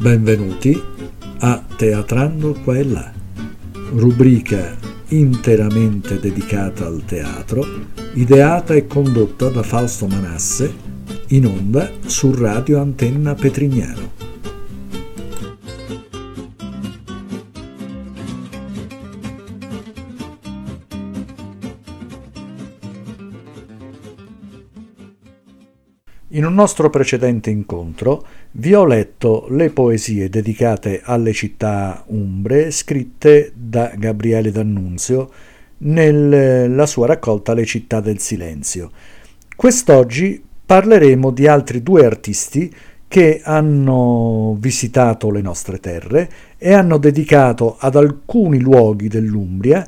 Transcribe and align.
Benvenuti 0.00 0.82
a 1.40 1.62
Teatrando 1.76 2.56
qua 2.64 2.74
e 2.78 2.84
là, 2.84 3.12
rubrica 3.92 4.74
interamente 5.08 6.18
dedicata 6.18 6.86
al 6.86 7.02
teatro, 7.04 7.62
ideata 8.14 8.72
e 8.72 8.86
condotta 8.86 9.50
da 9.50 9.62
Fausto 9.62 10.06
Manasse, 10.06 10.74
in 11.28 11.44
onda 11.44 11.90
su 12.06 12.34
Radio 12.34 12.80
Antenna 12.80 13.34
Petrignano. 13.34 14.19
In 26.40 26.46
un 26.46 26.54
nostro 26.54 26.88
precedente 26.88 27.50
incontro 27.50 28.24
vi 28.52 28.72
ho 28.72 28.86
letto 28.86 29.44
le 29.50 29.68
poesie 29.68 30.30
dedicate 30.30 31.02
alle 31.04 31.34
città 31.34 32.02
umbre 32.06 32.70
scritte 32.70 33.52
da 33.54 33.92
Gabriele 33.94 34.50
D'Annunzio 34.50 35.30
nella 35.80 36.86
sua 36.86 37.08
raccolta 37.08 37.52
Le 37.52 37.66
città 37.66 38.00
del 38.00 38.20
silenzio. 38.20 38.90
Quest'oggi 39.54 40.42
parleremo 40.64 41.30
di 41.30 41.46
altri 41.46 41.82
due 41.82 42.06
artisti 42.06 42.74
che 43.06 43.42
hanno 43.44 44.56
visitato 44.58 45.30
le 45.30 45.42
nostre 45.42 45.78
terre 45.78 46.30
e 46.56 46.72
hanno 46.72 46.96
dedicato 46.96 47.76
ad 47.78 47.96
alcuni 47.96 48.60
luoghi 48.60 49.08
dell'Umbria 49.08 49.86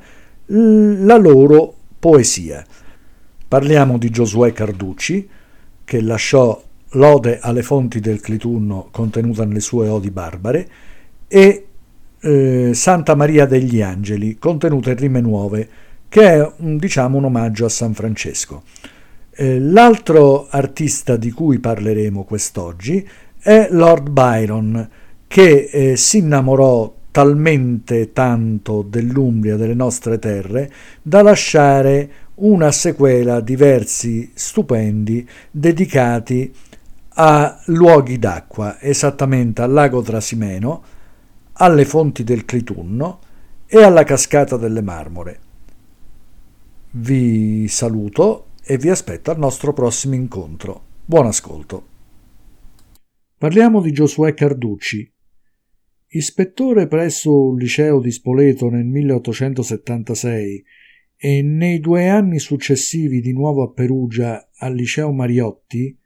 la 0.48 1.16
loro 1.16 1.74
poesia. 1.98 2.62
Parliamo 3.48 3.96
di 3.96 4.10
Giosuè 4.10 4.52
Carducci, 4.52 5.40
che 5.92 6.00
lasciò 6.00 6.58
lode 6.92 7.38
alle 7.42 7.62
fonti 7.62 8.00
del 8.00 8.22
Clitunno 8.22 8.88
contenuta 8.90 9.44
nelle 9.44 9.60
sue 9.60 9.88
odi 9.88 10.10
barbare 10.10 10.68
e 11.28 11.66
eh, 12.18 12.70
Santa 12.72 13.14
Maria 13.14 13.44
degli 13.44 13.82
Angeli 13.82 14.38
contenuta 14.38 14.88
in 14.88 14.96
rime 14.96 15.20
nuove 15.20 15.68
che 16.08 16.22
è 16.22 16.52
diciamo 16.56 17.18
un 17.18 17.24
omaggio 17.24 17.66
a 17.66 17.68
San 17.68 17.92
Francesco. 17.92 18.62
Eh, 19.32 19.60
l'altro 19.60 20.46
artista 20.48 21.16
di 21.16 21.30
cui 21.30 21.58
parleremo 21.58 22.24
quest'oggi 22.24 23.06
è 23.38 23.68
Lord 23.70 24.08
Byron 24.08 24.88
che 25.26 25.68
eh, 25.70 25.96
si 25.98 26.18
innamorò 26.18 26.90
talmente 27.10 28.14
tanto 28.14 28.80
dell'Umbria, 28.80 29.56
delle 29.56 29.74
nostre 29.74 30.18
terre, 30.18 30.72
da 31.02 31.20
lasciare 31.20 32.10
una 32.42 32.72
sequela 32.72 33.40
di 33.40 33.54
versi 33.56 34.30
stupendi 34.34 35.28
dedicati 35.50 36.52
a 37.14 37.62
luoghi 37.66 38.18
d'acqua, 38.18 38.80
esattamente 38.80 39.62
al 39.62 39.70
lago 39.70 40.02
Trasimeno, 40.02 40.82
alle 41.54 41.84
fonti 41.84 42.24
del 42.24 42.44
Clitunno 42.44 43.20
e 43.66 43.82
alla 43.82 44.04
cascata 44.04 44.56
delle 44.56 44.82
Marmore. 44.82 45.40
Vi 46.92 47.68
saluto 47.68 48.46
e 48.64 48.76
vi 48.76 48.88
aspetto 48.88 49.30
al 49.30 49.38
nostro 49.38 49.72
prossimo 49.72 50.14
incontro. 50.14 50.82
Buon 51.04 51.26
ascolto. 51.26 51.86
Parliamo 53.38 53.80
di 53.80 53.92
Giosuè 53.92 54.34
Carducci, 54.34 55.12
ispettore 56.08 56.88
presso 56.88 57.48
un 57.48 57.56
liceo 57.56 58.00
di 58.00 58.10
Spoleto 58.10 58.68
nel 58.68 58.84
1876 58.84 60.64
e 61.24 61.40
nei 61.40 61.78
due 61.78 62.08
anni 62.08 62.40
successivi 62.40 63.20
di 63.20 63.32
nuovo 63.32 63.62
a 63.62 63.70
Perugia 63.70 64.50
al 64.56 64.74
liceo 64.74 65.12
Mariotti, 65.12 65.96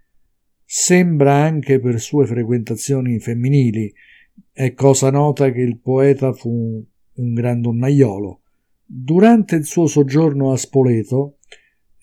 sembra 0.62 1.37
anche 1.37 1.81
per 1.81 1.99
sue 2.03 2.27
frequentazioni 2.27 3.19
femminili, 3.19 3.91
è 4.53 4.75
cosa 4.75 5.10
nota 5.10 5.50
che 5.53 5.62
il 5.62 5.78
poeta 5.78 6.34
fu 6.34 6.87
un 7.15 7.32
gran 7.32 7.62
donnaiolo. 7.62 8.43
Durante 8.84 9.56
il 9.56 9.65
suo 9.65 9.87
soggiorno 9.87 10.53
a 10.53 10.59
Spoleto, 10.59 11.38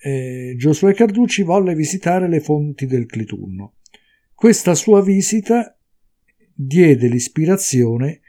eh, 0.02 0.56
Giosuè 0.58 0.96
Carducci 0.96 1.44
volle 1.44 1.76
visitare 1.76 2.28
le 2.28 2.40
fonti 2.40 2.88
del 2.88 3.06
Clitunno. 3.06 3.76
Questa 4.34 4.74
sua 4.74 5.04
visita 5.04 5.78
diede 6.52 7.08
l'ispirazione 7.08 8.22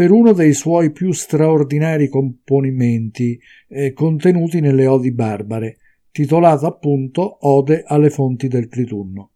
per 0.00 0.12
uno 0.12 0.32
dei 0.32 0.54
suoi 0.54 0.92
più 0.92 1.12
straordinari 1.12 2.08
componimenti 2.08 3.38
eh, 3.68 3.92
contenuti 3.92 4.60
nelle 4.60 4.86
Odi 4.86 5.12
Barbare, 5.12 5.76
titolata 6.10 6.68
appunto 6.68 7.46
Ode 7.46 7.82
alle 7.84 8.08
fonti 8.08 8.48
del 8.48 8.68
Clitunno. 8.68 9.32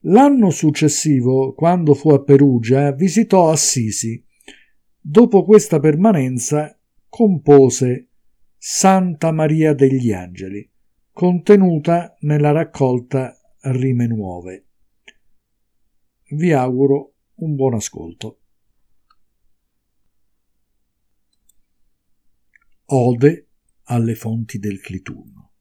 L'anno 0.00 0.50
successivo, 0.50 1.54
quando 1.54 1.94
fu 1.94 2.10
a 2.10 2.22
Perugia, 2.22 2.92
visitò 2.92 3.48
Assisi. 3.48 4.22
Dopo 5.00 5.42
questa 5.42 5.80
permanenza 5.80 6.78
compose 7.08 8.08
Santa 8.58 9.32
Maria 9.32 9.72
degli 9.72 10.12
Angeli, 10.12 10.70
contenuta 11.12 12.14
nella 12.20 12.50
raccolta 12.50 13.34
Rime 13.62 14.06
Nuove. 14.06 14.66
Vi 16.28 16.52
auguro 16.52 17.14
un 17.36 17.54
buon 17.54 17.72
ascolto. 17.72 18.39
Ode 22.92 23.46
alle 23.84 24.16
fonti 24.16 24.58
del 24.58 24.80
Clitunno. 24.80 25.52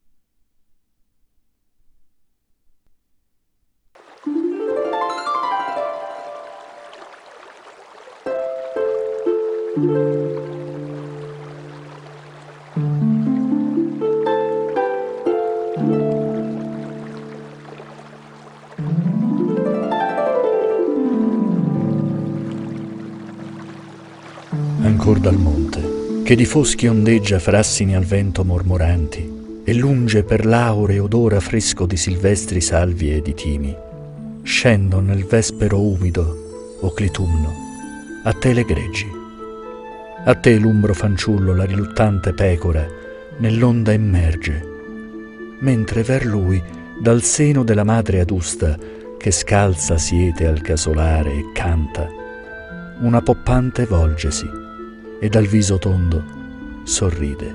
Ancor 24.81 25.19
dal 25.19 25.37
monte 25.37 25.98
che 26.29 26.35
di 26.35 26.45
foschi 26.45 26.85
ondeggia 26.85 27.39
frassini 27.39 27.95
al 27.95 28.03
vento 28.03 28.45
mormoranti 28.45 29.63
e 29.63 29.73
lunge 29.73 30.21
per 30.21 30.45
l'aure 30.45 30.99
odora 30.99 31.39
fresco 31.39 31.87
di 31.87 31.97
silvestri 31.97 32.61
salvie 32.61 33.15
e 33.15 33.21
di 33.23 33.33
timi. 33.33 33.75
Scendo 34.43 34.99
nel 34.99 35.25
vespero 35.25 35.81
umido, 35.81 36.77
o 36.81 36.91
clitumno, 36.91 37.51
a 38.25 38.33
te 38.33 38.53
le 38.53 38.63
greggi. 38.63 39.07
A 40.25 40.35
te 40.35 40.55
l'umbro 40.59 40.93
fanciullo, 40.93 41.55
la 41.55 41.65
riluttante 41.65 42.31
pecora, 42.31 42.85
nell'onda 43.39 43.91
immerge, 43.91 44.63
mentre 45.61 46.03
ver 46.03 46.27
lui, 46.27 46.61
dal 47.01 47.23
seno 47.23 47.63
della 47.63 47.83
madre 47.83 48.19
adusta, 48.19 48.77
che 49.17 49.31
scalza 49.31 49.97
siete 49.97 50.45
al 50.45 50.61
casolare 50.61 51.31
e 51.31 51.51
canta, 51.55 52.07
una 52.99 53.19
poppante 53.19 53.87
volgesi 53.87 54.67
e 55.19 55.29
dal 55.29 55.45
viso 55.45 55.77
tondo 55.77 56.37
sorride. 56.83 57.53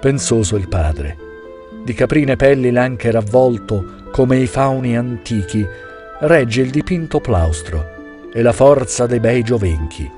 Pensoso 0.00 0.56
il 0.56 0.68
padre, 0.68 1.16
di 1.84 1.92
caprine 1.92 2.36
pelli 2.36 2.70
l'anche 2.70 3.10
ravvolto 3.10 3.96
come 4.10 4.38
i 4.38 4.46
fauni 4.46 4.96
antichi, 4.96 5.66
regge 6.20 6.62
il 6.62 6.70
dipinto 6.70 7.20
plaustro 7.20 8.30
e 8.32 8.42
la 8.42 8.52
forza 8.52 9.06
dei 9.06 9.20
bei 9.20 9.42
giovenchi, 9.42 10.10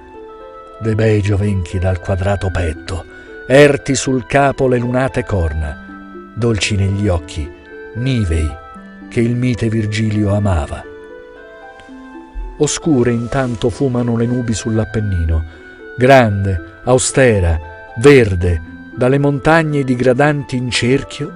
dei 0.81 0.95
bei 0.95 1.21
giovenchi 1.21 1.79
dal 1.79 2.01
quadrato 2.01 2.51
petto, 2.51 3.05
erti 3.47 3.95
sul 3.95 4.27
capo 4.27 4.69
le 4.69 4.79
lunate 4.79 5.25
corna, 5.25 6.33
dolci 6.35 6.77
negli 6.77 7.09
occhi, 7.09 7.51
nivei 7.95 8.49
che 9.09 9.21
il 9.21 9.35
mite 9.35 9.69
Virgilio 9.69 10.35
amava. 10.35 10.85
Oscure 12.59 13.11
intanto 13.11 13.71
fumano 13.71 14.17
le 14.17 14.27
nubi 14.27 14.55
sull'Appennino, 14.55 15.45
grande, 16.01 16.81
austera, 16.85 17.61
verde, 17.99 18.59
dalle 18.97 19.19
montagne 19.19 19.85
digradanti 19.85 20.57
in 20.57 20.71
cerchio, 20.71 21.31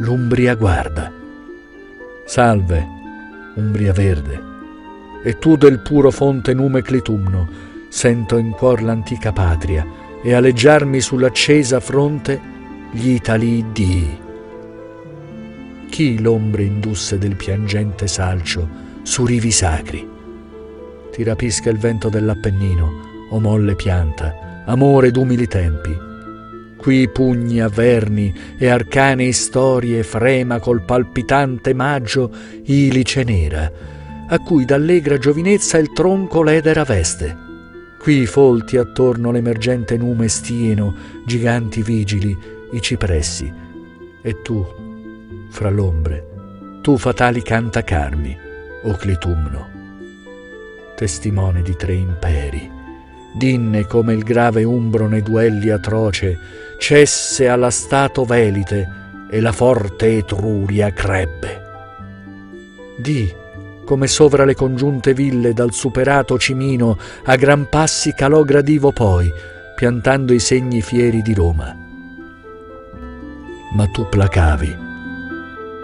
l'Umbria 0.00 0.54
guarda. 0.54 1.10
Salve, 2.26 2.86
Umbria 3.54 3.94
verde, 3.94 4.38
e 5.24 5.38
tu 5.38 5.56
del 5.56 5.78
puro 5.78 6.10
fonte 6.10 6.52
nume 6.52 6.82
Clitumno, 6.82 7.48
sento 7.88 8.36
in 8.36 8.50
cuor 8.50 8.82
l'antica 8.82 9.32
patria 9.32 9.86
e 10.22 10.34
aleggiarmi 10.34 11.00
sull'accesa 11.00 11.80
fronte 11.80 12.38
gli 12.90 13.12
Italii 13.12 13.64
dii. 13.72 14.20
Chi 15.88 16.20
l'ombre 16.20 16.64
indusse 16.64 17.16
del 17.16 17.36
piangente 17.36 18.06
salcio 18.06 18.68
su 19.04 19.24
rivi 19.24 19.50
sacri? 19.50 20.06
Ti 21.10 21.22
rapisca 21.22 21.70
il 21.70 21.78
vento 21.78 22.10
dell'Appennino, 22.10 23.11
o 23.32 23.40
molle 23.40 23.74
pianta, 23.74 24.62
amore 24.66 25.10
d'umili 25.10 25.46
tempi. 25.46 26.10
Qui 26.76 27.08
pugni 27.08 27.60
avverni 27.60 28.34
e 28.58 28.68
arcane 28.68 29.30
storie 29.32 30.02
frema 30.02 30.58
col 30.58 30.82
palpitante 30.82 31.74
maggio 31.74 32.30
ilice 32.64 33.22
nera, 33.24 33.70
a 34.28 34.38
cui 34.40 34.64
d'allegra 34.64 35.18
giovinezza 35.18 35.78
il 35.78 35.92
tronco 35.92 36.42
l'edera 36.42 36.84
veste. 36.84 37.36
Qui 37.98 38.26
folti 38.26 38.76
attorno 38.76 39.30
l'emergente 39.30 39.96
nume 39.96 40.26
stieno, 40.28 40.94
giganti 41.24 41.82
vigili, 41.82 42.36
i 42.72 42.80
cipressi. 42.80 43.52
E 44.20 44.42
tu, 44.42 44.66
fra 45.50 45.70
l'ombre, 45.70 46.80
tu 46.82 46.96
fatali 46.96 47.42
cantacarmi, 47.42 48.36
o 48.84 48.96
Clitumno, 48.96 49.68
testimone 50.96 51.62
di 51.62 51.76
tre 51.76 51.94
imperi, 51.94 52.81
dinne 53.34 53.86
come 53.86 54.12
il 54.12 54.22
grave 54.22 54.64
umbro 54.64 55.08
nei 55.08 55.22
duelli 55.22 55.70
atroce 55.70 56.38
cesse 56.78 57.48
alla 57.48 57.70
stato 57.70 58.24
velite 58.24 59.00
e 59.30 59.40
la 59.40 59.52
forte 59.52 60.18
Etruria 60.18 60.92
crebbe. 60.92 61.60
Di 62.98 63.40
come 63.84 64.06
sovra 64.06 64.44
le 64.44 64.54
congiunte 64.54 65.12
ville 65.12 65.52
dal 65.52 65.72
superato 65.72 66.38
Cimino 66.38 66.98
a 67.24 67.36
gran 67.36 67.68
passi 67.68 68.12
calò 68.14 68.42
gradivo 68.42 68.92
poi, 68.92 69.30
piantando 69.74 70.32
i 70.32 70.38
segni 70.38 70.80
fieri 70.80 71.22
di 71.22 71.34
Roma. 71.34 71.76
Ma 73.74 73.86
tu 73.86 74.06
placavi, 74.08 74.76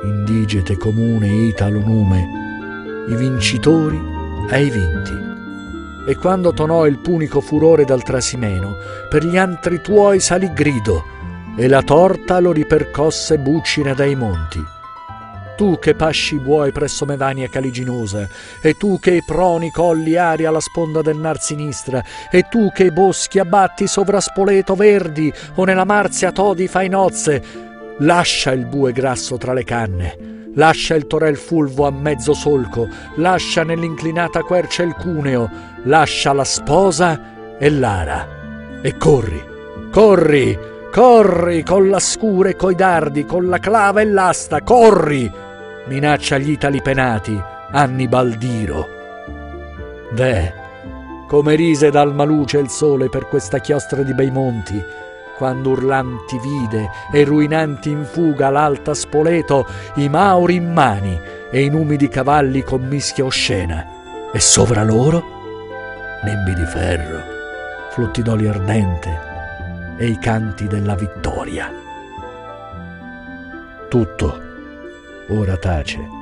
indigete 0.04 0.76
comune 0.76 1.28
italo 1.28 1.80
nume, 1.80 3.06
i 3.08 3.16
vincitori 3.16 4.00
ai 4.50 4.70
vinti. 4.70 5.27
E 6.08 6.16
quando 6.16 6.54
tonò 6.54 6.86
il 6.86 7.00
punico 7.00 7.42
furore 7.42 7.84
dal 7.84 8.02
trasimeno, 8.02 8.76
per 9.10 9.26
gli 9.26 9.36
antri 9.36 9.82
tuoi 9.82 10.20
salì 10.20 10.50
grido, 10.54 11.04
e 11.54 11.68
la 11.68 11.82
torta 11.82 12.38
lo 12.38 12.50
ripercosse 12.50 13.36
bucina 13.36 13.92
dai 13.92 14.14
monti. 14.14 14.58
Tu 15.54 15.78
che 15.78 15.94
pasci 15.94 16.38
buoi 16.38 16.72
presso 16.72 17.04
Mevania 17.04 17.50
caliginosa, 17.50 18.26
e 18.62 18.72
tu 18.78 18.98
che 18.98 19.22
proni 19.26 19.70
colli 19.70 20.16
ari 20.16 20.46
alla 20.46 20.60
sponda 20.60 21.02
del 21.02 21.18
Nar 21.18 21.42
sinistra, 21.42 22.02
e 22.30 22.46
tu 22.48 22.72
che 22.72 22.90
boschi 22.90 23.38
abbatti 23.38 23.86
sovra 23.86 24.18
Spoleto 24.18 24.74
verdi, 24.74 25.30
o 25.56 25.64
nella 25.64 25.84
Marzia 25.84 26.32
todi 26.32 26.68
fai 26.68 26.88
nozze, 26.88 27.42
lascia 27.98 28.52
il 28.52 28.64
bue 28.64 28.92
grasso 28.92 29.36
tra 29.36 29.52
le 29.52 29.64
canne, 29.64 30.37
lascia 30.58 30.96
il 30.96 31.06
torel 31.06 31.36
fulvo 31.36 31.86
a 31.86 31.90
mezzo 31.90 32.34
solco, 32.34 32.88
lascia 33.14 33.62
nell'inclinata 33.62 34.42
quercia 34.42 34.82
il 34.82 34.94
cuneo, 34.94 35.48
lascia 35.84 36.32
la 36.32 36.44
sposa 36.44 37.56
e 37.56 37.70
l'ara, 37.70 38.80
e 38.82 38.96
corri, 38.96 39.42
corri, 39.90 40.58
corri 40.92 41.62
con 41.62 41.88
la 41.88 42.00
scura 42.00 42.48
e 42.48 42.56
coi 42.56 42.74
dardi, 42.74 43.24
con 43.24 43.48
la 43.48 43.58
clava 43.58 44.00
e 44.00 44.04
l'asta, 44.06 44.62
corri! 44.62 45.32
minaccia 45.86 46.36
gli 46.38 46.50
Itali 46.50 46.82
penati, 46.82 47.40
Annibal 47.70 48.32
Diro. 48.32 48.86
Beh, 50.10 50.52
come 51.28 51.54
rise 51.54 51.90
d'alma 51.90 52.24
luce 52.24 52.58
il 52.58 52.68
sole 52.68 53.08
per 53.08 53.28
questa 53.28 53.58
chiostra 53.58 54.02
di 54.02 54.12
bei 54.12 54.30
monti, 54.30 54.82
quando 55.38 55.70
urlanti 55.70 56.38
vide 56.40 56.90
e 57.12 57.24
ruinanti 57.24 57.90
in 57.90 58.04
fuga 58.04 58.50
l'alta 58.50 58.92
Spoleto 58.92 59.64
i 59.94 60.08
Mauri 60.08 60.56
in 60.56 60.72
mani 60.72 61.18
e 61.50 61.62
i 61.62 61.70
numidi 61.70 62.08
cavalli 62.08 62.62
con 62.62 62.82
mischia 62.82 63.24
oscena, 63.24 63.86
e 64.32 64.40
sovra 64.40 64.82
loro 64.82 65.36
nembi 66.24 66.52
di 66.54 66.64
ferro, 66.64 67.22
flutti 67.90 68.22
d'olio 68.22 68.50
ardente 68.50 69.20
e 69.96 70.06
i 70.06 70.18
canti 70.18 70.66
della 70.66 70.96
vittoria. 70.96 71.72
Tutto 73.88 74.42
ora 75.28 75.56
tace. 75.56 76.16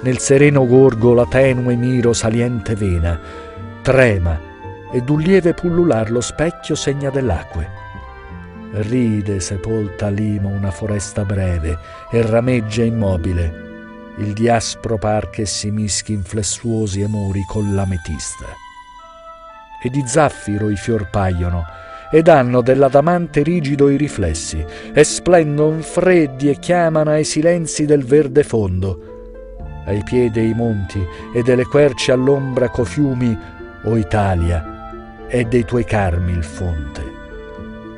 Nel 0.00 0.18
sereno 0.18 0.66
gorgo 0.66 1.12
la 1.12 1.26
tenue 1.26 1.76
miro 1.76 2.14
saliente 2.14 2.74
vena, 2.74 3.20
trema 3.82 4.40
ed 4.92 5.08
un 5.08 5.20
lieve 5.20 5.52
pullular 5.52 6.10
lo 6.10 6.20
specchio 6.20 6.74
segna 6.74 7.10
dell'acque. 7.10 7.88
Ride 8.72 9.40
sepolta 9.40 10.08
limo 10.10 10.48
una 10.48 10.70
foresta 10.70 11.24
breve 11.24 11.76
e 12.08 12.22
rameggia 12.22 12.84
immobile. 12.84 13.68
Il 14.18 14.32
diaspro 14.32 14.96
par 14.96 15.28
che 15.28 15.44
si 15.44 15.72
mischi 15.72 16.12
in 16.12 16.22
flessuosi 16.22 17.02
amori 17.02 17.42
con 17.48 17.74
l'ametista. 17.74 18.46
E 19.82 19.88
di 19.88 20.04
zaffiro 20.06 20.70
i 20.70 20.76
fior 20.76 21.10
paiono, 21.10 21.64
ed 22.12 22.28
hanno 22.28 22.60
dell'adamante 22.60 23.42
rigido 23.42 23.88
i 23.88 23.96
riflessi, 23.96 24.64
e 24.92 25.02
splendon 25.02 25.80
freddi 25.80 26.48
e 26.48 26.58
chiamano 26.60 27.10
ai 27.10 27.24
silenzi 27.24 27.86
del 27.86 28.04
verde 28.04 28.44
fondo. 28.44 29.08
Ai 29.86 30.02
piedi 30.04 30.48
i 30.48 30.54
monti 30.54 31.04
e 31.34 31.42
delle 31.42 31.64
querce 31.64 32.12
all'ombra 32.12 32.68
co 32.68 32.84
fiumi, 32.84 33.36
o 33.84 33.96
Italia, 33.96 35.26
è 35.26 35.42
dei 35.44 35.64
tuoi 35.64 35.84
carmi 35.84 36.32
il 36.32 36.44
fonte. 36.44 37.09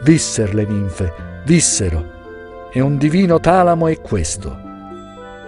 Visser 0.03 0.53
le 0.53 0.65
ninfe, 0.65 1.13
vissero, 1.45 2.69
e 2.73 2.81
un 2.81 2.97
divino 2.99 3.39
talamo 3.39 3.87
è 3.87 4.01
questo. 4.01 4.59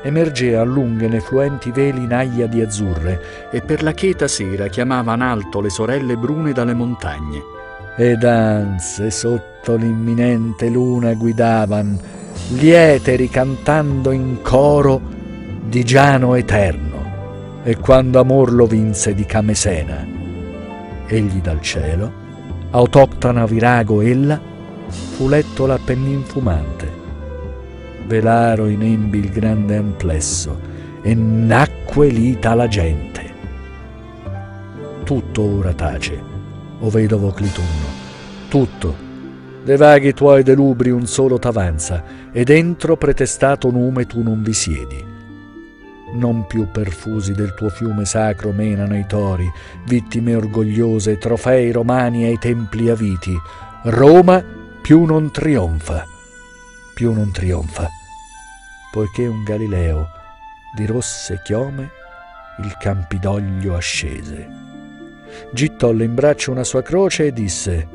Emergea 0.03 0.61
a 0.61 0.65
lunghe 0.65 1.09
ne 1.09 1.19
fluenti 1.19 1.73
veli 1.73 2.07
di 2.49 2.61
azzurre, 2.61 3.49
e 3.51 3.61
per 3.63 3.83
la 3.83 3.93
cheta 3.93 4.29
sera 4.29 4.69
chiamavan 4.69 5.23
alto 5.23 5.61
le 5.61 5.71
sorelle 5.71 6.17
brune 6.17 6.53
dalle 6.53 6.75
montagne 6.75 7.43
ed 7.97 8.25
anse 8.25 9.11
sotto 9.11 9.77
l'imminente 9.77 10.69
luna 10.69 11.15
guidavan, 11.15 11.99
liete 12.51 13.17
ricantando 13.17 14.11
in 14.11 14.41
coro 14.43 15.01
di 15.65 15.85
Giano 15.85 16.35
eterno, 16.35 17.61
e 17.65 17.77
quando 17.79 18.21
amor 18.21 18.53
lo 18.53 18.67
vinse 18.67 19.15
di 19.15 19.25
Camesena, 19.25 20.07
egli 21.07 21.41
dal 21.41 21.61
cielo, 21.61 22.23
autoctona 22.75 23.47
virago 23.47 24.01
ella, 24.01 24.41
fu 24.89 25.29
letto 25.29 25.65
l'Appennin 25.65 26.25
fumante. 26.25 27.03
Velaro 28.07 28.67
in 28.67 28.83
embi 28.83 29.19
il 29.19 29.31
grande 29.31 29.77
amplesso, 29.77 30.59
e 31.01 31.15
nacque 31.15 32.09
l'ita 32.09 32.55
la 32.55 32.67
gente. 32.67 33.33
Tutto 35.05 35.43
ora 35.43 35.73
tace, 35.73 36.21
o 36.81 36.91
vedovo 36.91 37.31
Clitunno. 37.31 38.03
Tutto. 38.49 39.03
De 39.63 39.77
vaghi 39.77 40.13
tuoi 40.13 40.43
delubri 40.43 40.91
un 40.91 41.07
solo 41.07 41.39
t'avanza, 41.39 42.03
e 42.33 42.43
dentro 42.43 42.97
pretestato 42.97 43.71
nume 43.71 44.05
tu 44.05 44.21
non 44.21 44.43
vi 44.43 44.53
siedi. 44.53 45.14
Non 46.15 46.47
più 46.47 46.71
perfusi 46.71 47.33
del 47.33 47.55
tuo 47.55 47.69
fiume 47.69 48.05
sacro 48.05 48.53
menano 48.53 48.97
i 48.97 49.07
tori, 49.07 49.51
vittime 49.87 50.35
orgogliose, 50.35 51.19
trofei 51.19 51.71
romani 51.71 52.25
ai 52.25 52.39
templi 52.39 52.89
aviti. 52.89 53.37
Roma 53.85 54.43
più 54.83 55.05
non 55.05 55.31
trionfa, 55.31 56.05
più 56.95 57.13
non 57.13 57.31
trionfa, 57.33 57.89
poiché 58.91 59.27
un 59.27 59.43
Galileo 59.45 60.09
di 60.75 60.87
rosse 60.87 61.41
chiome 61.45 61.91
il 62.63 62.77
Campidoglio 62.79 63.75
ascese 63.75 64.65
gittolle 65.53 66.05
in 66.05 66.15
braccio 66.15 66.51
una 66.51 66.65
sua 66.65 66.83
croce 66.83 67.27
e 67.27 67.33
disse 67.33 67.89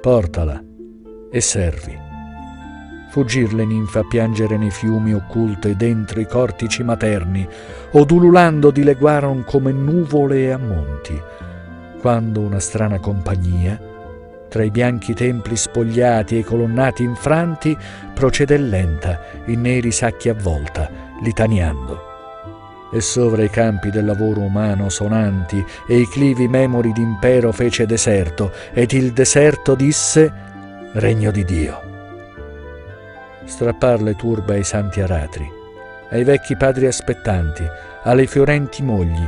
Portala 0.00 0.62
e 1.30 1.40
servi. 1.40 2.07
Fuggir 3.10 3.54
le 3.54 3.64
ninfe 3.64 4.00
a 4.00 4.04
piangere 4.04 4.56
nei 4.56 4.70
fiumi 4.70 5.14
occulte 5.14 5.76
dentro 5.76 6.20
i 6.20 6.26
cortici 6.26 6.82
materni, 6.82 7.48
od 7.92 8.10
ululando 8.10 8.70
dileguaron 8.70 9.44
come 9.44 9.72
nuvole 9.72 10.52
a 10.52 10.58
monti, 10.58 11.20
quando 12.00 12.40
una 12.40 12.60
strana 12.60 12.98
compagnia, 12.98 13.80
tra 14.48 14.62
i 14.62 14.70
bianchi 14.70 15.14
templi 15.14 15.56
spogliati 15.56 16.36
e 16.36 16.38
i 16.38 16.44
colonnati 16.44 17.02
infranti, 17.02 17.76
procede 18.14 18.56
lenta, 18.58 19.20
in 19.46 19.62
neri 19.62 19.90
sacchi 19.90 20.28
avvolta, 20.28 20.90
litaniando 21.22 22.08
e 22.90 23.00
sovra 23.00 23.42
i 23.42 23.50
campi 23.50 23.90
del 23.90 24.04
lavoro 24.04 24.40
umano 24.40 24.88
sonanti 24.88 25.64
e 25.86 25.98
i 25.98 26.08
clivi 26.08 26.48
memori 26.48 26.92
d'impero 26.92 27.52
fece 27.52 27.86
deserto, 27.86 28.52
ed 28.72 28.92
il 28.92 29.12
deserto 29.12 29.74
disse 29.74 30.32
regno 30.92 31.30
di 31.30 31.44
Dio. 31.44 31.97
Strappar 33.48 34.02
le 34.02 34.14
turbe 34.14 34.56
ai 34.56 34.62
santi 34.62 35.00
aratri, 35.00 35.50
ai 36.10 36.22
vecchi 36.22 36.54
padri 36.54 36.86
aspettanti, 36.86 37.64
alle 38.02 38.26
fiorenti 38.26 38.82
mogli, 38.82 39.26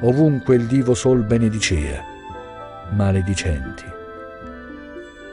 ovunque 0.00 0.56
il 0.56 0.66
divo 0.66 0.92
sol 0.92 1.22
benedicea, 1.22 2.02
maledicenti. 2.90 3.84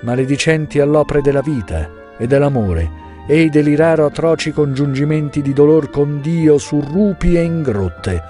Maledicenti 0.01 0.80
all'opre 0.80 1.22
della 1.22 1.42
vita 1.42 1.90
e 2.16 2.28
dell'amore, 2.28 2.90
ei 3.28 3.50
deliraro 3.50 4.06
atroci 4.06 4.51
congiungimenti 4.51 5.42
di 5.42 5.51
dolor 5.51 5.90
con 5.90 6.22
Dio 6.22 6.60
su 6.60 6.80
rupi 6.80 7.36
e 7.36 7.42
in 7.42 7.63
grotte. 7.63 8.22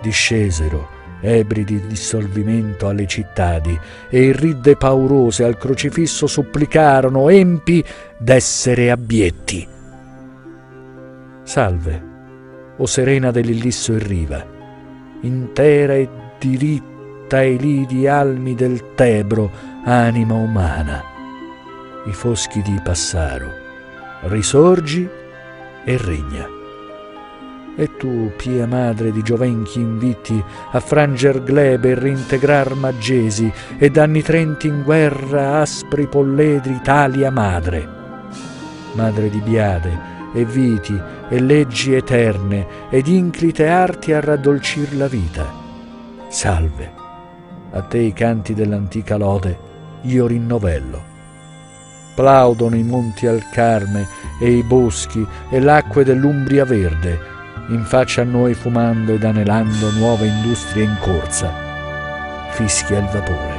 Discesero, 0.00 0.88
ebri 1.20 1.64
di 1.64 1.86
dissolvimento 1.86 2.88
alle 2.88 3.06
cittadi, 3.06 3.78
e 4.08 4.22
irridde 4.22 4.76
paurose 4.76 5.44
al 5.44 5.56
crocifisso 5.56 6.26
supplicarono 6.26 7.28
empi 7.28 7.84
d'essere 8.18 8.90
abietti. 8.90 9.66
Salve, 11.42 12.02
o 12.76 12.86
serena 12.86 13.30
dell'Illisso 13.30 13.94
e 13.94 13.98
riva, 13.98 14.46
intera 15.22 15.94
e 15.94 16.08
diritta 16.38 17.38
ai 17.38 17.58
lidi 17.58 18.06
almi 18.06 18.54
del 18.54 18.94
Tebro, 18.94 19.50
anima 19.84 20.34
umana. 20.34 21.02
I 22.06 22.12
foschi 22.12 22.62
di 22.62 22.80
Passaro, 22.82 23.50
risorgi 24.22 25.08
e 25.84 25.96
regna. 25.96 26.59
E 27.76 27.96
tu, 27.96 28.32
pia 28.36 28.66
madre 28.66 29.12
di 29.12 29.22
giovenchi 29.22 29.80
inviti, 29.80 30.42
a 30.72 30.80
franger 30.80 31.42
glebe 31.42 31.90
e 31.90 31.94
reintegrar 31.94 32.74
maggesi, 32.74 33.50
e 33.78 33.90
danni 33.90 34.22
trenti 34.22 34.66
in 34.66 34.82
guerra 34.82 35.60
aspri 35.60 36.06
polledri 36.06 36.74
Italia 36.74 37.30
madre. 37.30 37.88
Madre 38.94 39.30
di 39.30 39.38
biade 39.40 40.18
e 40.34 40.44
viti 40.44 41.00
e 41.28 41.40
leggi 41.40 41.94
eterne, 41.94 42.88
ed 42.90 43.06
inclite 43.06 43.68
arti 43.68 44.12
a 44.12 44.20
raddolcir 44.20 44.96
la 44.96 45.06
vita. 45.06 45.46
Salve, 46.28 46.92
a 47.72 47.82
te 47.82 47.98
i 47.98 48.12
canti 48.12 48.52
dell'antica 48.52 49.16
lode, 49.16 49.58
io 50.02 50.26
rinnovello. 50.26 51.08
Plaudono 52.14 52.76
i 52.76 52.82
monti 52.82 53.26
al 53.26 53.48
Carme 53.50 54.06
e 54.40 54.50
i 54.50 54.62
boschi 54.62 55.24
e 55.48 55.60
l'acque 55.60 56.04
dell'Umbria 56.04 56.64
verde, 56.64 57.38
in 57.70 57.84
faccia 57.84 58.22
a 58.22 58.24
noi 58.24 58.54
fumando 58.54 59.14
ed 59.14 59.22
anelando 59.22 59.92
nuove 59.92 60.26
industrie 60.26 60.84
in 60.84 60.96
corsa. 60.98 62.48
Fischia 62.50 62.98
il 62.98 63.06
vapore. 63.06 63.58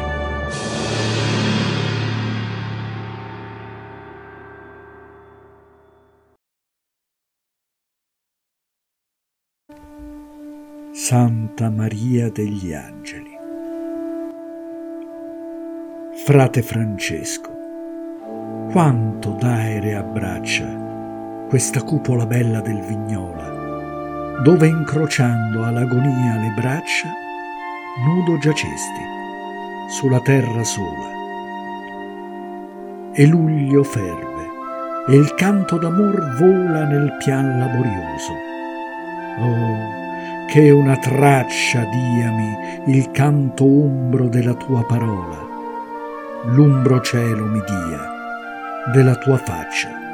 Santa 10.93 11.69
Maria 11.69 12.29
degli 12.29 12.73
Angeli. 12.73 13.29
Frate 16.25 16.61
Francesco, 16.61 17.49
quanto 18.71 19.31
d'aere 19.39 19.95
abbraccia 19.95 21.45
questa 21.49 21.81
cupola 21.81 22.25
bella 22.25 22.61
del 22.61 22.79
Vignola 22.81 23.60
dove 24.43 24.65
incrociando 24.65 25.63
all'agonia 25.63 26.37
le 26.37 26.51
braccia, 26.55 27.09
nudo 28.05 28.39
giacesti, 28.39 29.01
sulla 29.87 30.19
terra 30.19 30.63
sola. 30.63 31.09
E 33.13 33.25
luglio 33.27 33.83
ferve, 33.83 34.49
e 35.09 35.15
il 35.15 35.35
canto 35.35 35.77
d'amor 35.77 36.37
vola 36.37 36.85
nel 36.85 37.15
pian 37.19 37.59
laborioso. 37.59 38.33
Oh, 39.37 40.47
che 40.47 40.71
una 40.71 40.97
traccia 40.97 41.83
diami 41.83 42.57
il 42.87 43.11
canto 43.11 43.63
umbro 43.63 44.27
della 44.27 44.55
tua 44.55 44.83
parola, 44.85 45.37
l'umbro 46.45 46.99
cielo 47.01 47.45
mi 47.45 47.61
dia 47.63 48.91
della 48.91 49.15
tua 49.15 49.37
faccia 49.37 50.10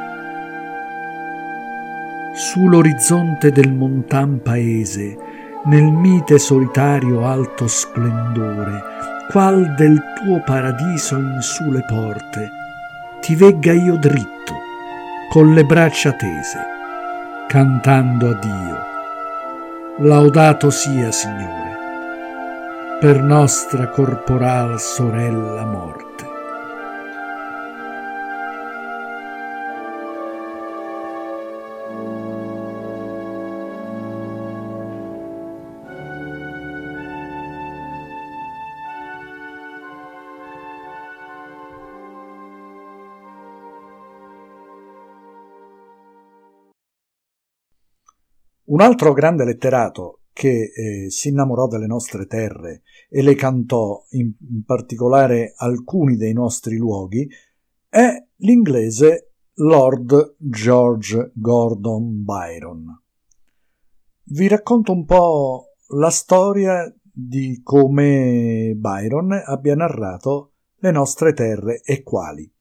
sull'orizzonte 2.38 3.51
del 3.51 3.74
montan 3.74 4.41
paese, 4.44 5.17
nel 5.65 5.91
mite 5.91 6.38
solitario 6.38 7.25
alto 7.25 7.67
splendore, 7.67 8.84
qual 9.32 9.74
del 9.74 10.00
tuo 10.15 10.44
paradiso 10.46 11.17
in 11.17 11.39
su 11.41 11.70
le 11.72 11.84
porte, 11.88 12.51
ti 13.22 13.36
vegga 13.36 13.74
io 13.74 13.98
dritto, 13.98 14.53
con 15.32 15.56
le 15.56 15.65
braccia 15.65 16.13
tese, 16.13 16.60
cantando 17.48 18.29
a 18.29 18.34
Dio. 18.36 18.86
Laudato 20.08 20.70
sia, 20.70 21.12
Signore, 21.12 21.75
per 23.00 23.20
nostra 23.24 23.89
corporal 23.89 24.79
sorella 24.79 25.65
morte. 25.65 26.07
Un 48.68 48.82
altro 48.82 49.14
grande 49.14 49.46
letterato 49.46 50.24
che 50.34 50.72
eh, 50.76 51.10
si 51.10 51.30
innamorò 51.30 51.68
delle 51.68 51.88
nostre 51.88 52.26
terre 52.26 52.82
e 53.10 53.22
le 53.22 53.34
cantò 53.34 54.04
in, 54.10 54.34
in 54.50 54.64
particolare 54.66 55.54
alcuni 55.56 56.18
dei 56.18 56.34
nostri 56.34 56.76
luoghi 56.76 57.30
è 57.88 58.26
l'inglese 58.36 59.32
Lord 59.60 60.36
George 60.38 61.32
Gordon 61.34 62.26
Byron. 62.26 63.02
Vi 64.24 64.48
racconto 64.50 64.92
un 64.92 65.06
po' 65.06 65.76
la 65.92 66.10
storia 66.10 66.94
di 67.02 67.62
come 67.64 68.74
Byron 68.76 69.32
abbia 69.32 69.76
narrato 69.76 70.52
le 70.80 70.92
nostre 70.92 71.32
terre 71.32 71.82
e 71.82 72.04
quali. 72.04 72.52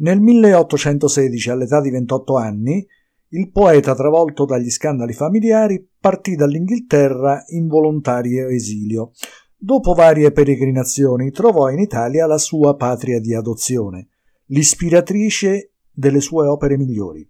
Nel 0.00 0.20
1816, 0.20 1.50
all'età 1.50 1.80
di 1.80 1.90
28 1.90 2.36
anni, 2.36 2.86
il 3.30 3.50
poeta, 3.50 3.94
travolto 3.94 4.44
dagli 4.44 4.70
scandali 4.70 5.12
familiari, 5.12 5.86
partì 5.98 6.34
dall'Inghilterra 6.34 7.44
in 7.48 7.66
volontario 7.66 8.48
esilio. 8.48 9.10
Dopo 9.56 9.92
varie 9.92 10.30
peregrinazioni 10.30 11.30
trovò 11.30 11.68
in 11.68 11.80
Italia 11.80 12.26
la 12.26 12.38
sua 12.38 12.76
patria 12.76 13.20
di 13.20 13.34
adozione, 13.34 14.08
l'ispiratrice 14.46 15.72
delle 15.90 16.20
sue 16.20 16.46
opere 16.46 16.76
migliori. 16.76 17.28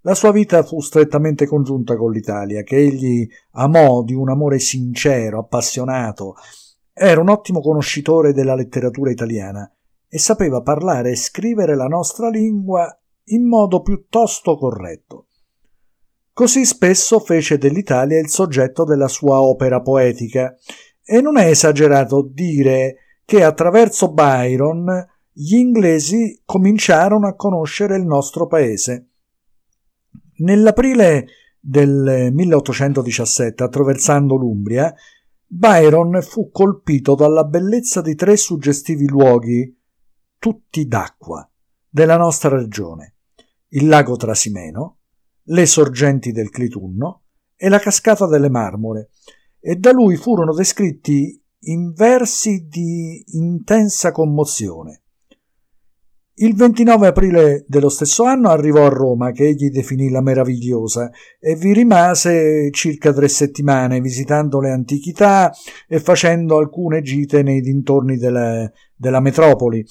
La 0.00 0.14
sua 0.14 0.32
vita 0.32 0.62
fu 0.62 0.80
strettamente 0.80 1.46
congiunta 1.46 1.96
con 1.96 2.12
l'Italia, 2.12 2.62
che 2.62 2.76
egli 2.76 3.26
amò 3.52 4.02
di 4.02 4.12
un 4.12 4.28
amore 4.28 4.58
sincero, 4.58 5.38
appassionato. 5.38 6.34
Era 6.92 7.20
un 7.20 7.30
ottimo 7.30 7.60
conoscitore 7.60 8.34
della 8.34 8.54
letteratura 8.54 9.10
italiana 9.10 9.70
e 10.06 10.18
sapeva 10.18 10.60
parlare 10.60 11.12
e 11.12 11.16
scrivere 11.16 11.74
la 11.74 11.86
nostra 11.86 12.28
lingua 12.28 12.94
in 13.26 13.46
modo 13.46 13.80
piuttosto 13.80 14.56
corretto. 14.56 15.26
Così 16.32 16.64
spesso 16.64 17.20
fece 17.20 17.58
dell'Italia 17.58 18.18
il 18.18 18.28
soggetto 18.28 18.84
della 18.84 19.08
sua 19.08 19.40
opera 19.40 19.80
poetica, 19.80 20.54
e 21.00 21.20
non 21.20 21.36
è 21.36 21.46
esagerato 21.46 22.28
dire 22.28 22.96
che 23.24 23.44
attraverso 23.44 24.12
Byron 24.12 25.06
gli 25.30 25.54
inglesi 25.54 26.42
cominciarono 26.44 27.28
a 27.28 27.34
conoscere 27.34 27.96
il 27.96 28.04
nostro 28.04 28.46
paese. 28.46 29.10
Nell'aprile 30.38 31.26
del 31.60 32.30
1817, 32.32 33.62
attraversando 33.62 34.34
l'Umbria, 34.34 34.92
Byron 35.46 36.20
fu 36.20 36.50
colpito 36.50 37.14
dalla 37.14 37.44
bellezza 37.44 38.00
di 38.00 38.16
tre 38.16 38.36
suggestivi 38.36 39.06
luoghi, 39.06 39.72
tutti 40.38 40.86
d'acqua, 40.86 41.48
della 41.88 42.16
nostra 42.16 42.56
regione 42.56 43.13
il 43.74 43.88
lago 43.88 44.16
Trasimeno, 44.16 44.98
le 45.48 45.66
sorgenti 45.66 46.32
del 46.32 46.50
Clitunno 46.50 47.22
e 47.56 47.68
la 47.68 47.78
cascata 47.78 48.26
delle 48.26 48.50
Marmore, 48.50 49.10
e 49.60 49.76
da 49.76 49.92
lui 49.92 50.16
furono 50.16 50.52
descritti 50.52 51.40
in 51.66 51.92
versi 51.92 52.66
di 52.68 53.24
intensa 53.32 54.12
commozione. 54.12 55.00
Il 56.36 56.56
29 56.56 57.06
aprile 57.06 57.64
dello 57.68 57.88
stesso 57.88 58.24
anno 58.24 58.50
arrivò 58.50 58.84
a 58.84 58.90
Roma, 58.90 59.30
che 59.30 59.46
egli 59.46 59.70
definì 59.70 60.10
la 60.10 60.20
meravigliosa, 60.20 61.10
e 61.38 61.54
vi 61.54 61.72
rimase 61.72 62.70
circa 62.72 63.12
tre 63.12 63.28
settimane 63.28 64.00
visitando 64.00 64.60
le 64.60 64.70
antichità 64.70 65.52
e 65.88 66.00
facendo 66.00 66.58
alcune 66.58 67.02
gite 67.02 67.42
nei 67.42 67.60
dintorni 67.60 68.16
della, 68.16 68.70
della 68.96 69.20
metropoli. 69.20 69.84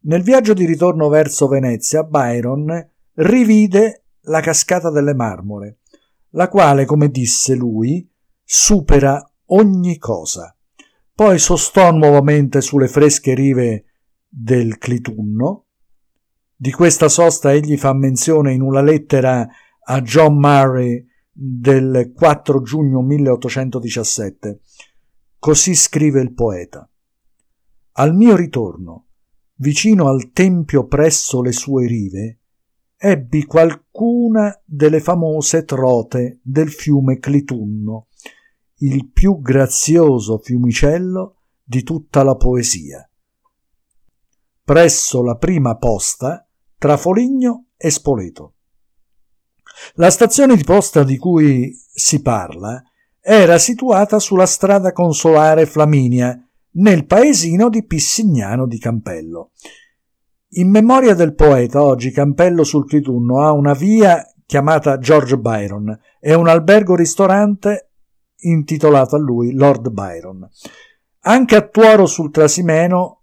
Nel 0.00 0.22
viaggio 0.22 0.52
di 0.52 0.66
ritorno 0.66 1.08
verso 1.08 1.48
Venezia, 1.48 2.02
Byron 2.04 2.90
rivide 3.16 4.04
la 4.22 4.40
cascata 4.40 4.90
delle 4.90 5.14
Marmore, 5.14 5.78
la 6.30 6.48
quale, 6.48 6.84
come 6.84 7.08
disse 7.08 7.54
lui, 7.54 8.08
supera 8.42 9.24
ogni 9.46 9.98
cosa. 9.98 10.54
Poi 11.14 11.38
sostò 11.38 11.92
nuovamente 11.92 12.60
sulle 12.60 12.88
fresche 12.88 13.34
rive 13.34 13.84
del 14.28 14.76
Clitunno. 14.78 15.66
Di 16.54 16.70
questa 16.72 17.08
sosta 17.08 17.52
egli 17.52 17.76
fa 17.76 17.94
menzione 17.94 18.52
in 18.52 18.60
una 18.60 18.82
lettera 18.82 19.46
a 19.88 20.00
John 20.02 20.38
Murray 20.38 21.06
del 21.32 22.12
4 22.14 22.62
giugno 22.62 23.02
1817. 23.02 24.60
Così 25.38 25.74
scrive 25.74 26.20
il 26.20 26.34
poeta. 26.34 26.88
Al 27.92 28.14
mio 28.14 28.36
ritorno, 28.36 29.06
vicino 29.56 30.08
al 30.08 30.32
tempio 30.32 30.86
presso 30.86 31.40
le 31.40 31.52
sue 31.52 31.86
rive, 31.86 32.40
ebbi 32.96 33.44
qualcuna 33.44 34.58
delle 34.64 35.00
famose 35.00 35.64
trote 35.64 36.40
del 36.42 36.70
fiume 36.70 37.18
Clitunno, 37.18 38.08
il 38.78 39.10
più 39.10 39.40
grazioso 39.40 40.38
fiumicello 40.38 41.42
di 41.62 41.82
tutta 41.82 42.22
la 42.22 42.36
poesia. 42.36 43.08
Presso 44.62 45.22
la 45.22 45.36
prima 45.36 45.76
posta 45.76 46.46
tra 46.78 46.96
Foligno 46.96 47.66
e 47.76 47.90
Spoleto. 47.90 48.54
La 49.94 50.10
stazione 50.10 50.56
di 50.56 50.64
posta 50.64 51.04
di 51.04 51.16
cui 51.18 51.72
si 51.92 52.22
parla 52.22 52.82
era 53.20 53.58
situata 53.58 54.18
sulla 54.18 54.46
strada 54.46 54.92
consolare 54.92 55.66
Flaminia, 55.66 56.40
nel 56.78 57.06
paesino 57.06 57.68
di 57.68 57.84
Pissignano 57.84 58.66
di 58.66 58.78
Campello. 58.78 59.50
In 60.50 60.70
memoria 60.70 61.14
del 61.14 61.34
poeta, 61.34 61.82
oggi 61.82 62.12
Campello 62.12 62.62
sul 62.62 62.86
Clitunno 62.86 63.40
ha 63.42 63.50
una 63.52 63.74
via 63.74 64.24
chiamata 64.46 64.98
George 64.98 65.36
Byron 65.38 65.98
e 66.20 66.34
un 66.34 66.46
albergo-ristorante 66.46 67.90
intitolato 68.38 69.16
a 69.16 69.18
lui 69.18 69.52
Lord 69.52 69.90
Byron. 69.90 70.48
Anche 71.22 71.56
a 71.56 71.66
Tuoro 71.66 72.06
sul 72.06 72.30
Trasimeno 72.30 73.22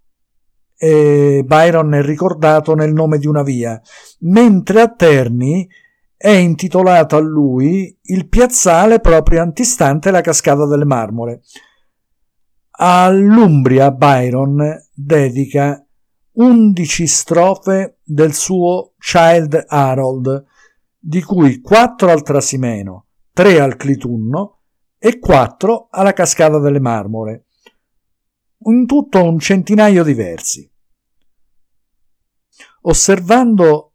eh, 0.75 1.44
Byron 1.46 1.94
è 1.94 2.01
ricordato 2.01 2.75
nel 2.75 2.92
nome 2.92 3.18
di 3.20 3.27
una 3.27 3.42
via, 3.42 3.82
mentre 4.20 4.82
a 4.82 4.89
Terni 4.89 5.65
è 6.18 6.30
intitolato 6.30 7.15
a 7.15 7.22
lui 7.22 7.98
il 8.03 8.27
piazzale 8.27 9.00
proprio 9.00 9.42
antistante 9.42 10.12
la 10.12 10.22
cascata 10.22 10.68
delle 10.68 10.86
Marmore. 10.86 11.42
All'Umbria 12.72 13.92
Byron 13.92 14.62
dedica 14.94 15.83
undici 16.34 17.06
strofe 17.08 18.00
del 18.04 18.34
suo 18.34 18.94
Child 18.98 19.66
Harold, 19.68 20.46
di 20.98 21.22
cui 21.22 21.60
quattro 21.60 22.10
al 22.10 22.24
Trasimeno, 22.24 23.08
tre 23.34 23.60
al 23.60 23.75
Clitunno 23.75 24.62
e 24.98 25.20
quattro 25.20 25.88
alla 25.92 26.13
cascata 26.13 26.60
delle 26.60 26.80
Marmore. 26.80 27.46
In 28.66 28.86
tutto 28.86 29.22
un 29.22 29.40
centinaio 29.40 30.04
di 30.04 30.13
versi. 30.13 30.72
Osservando 32.86 33.94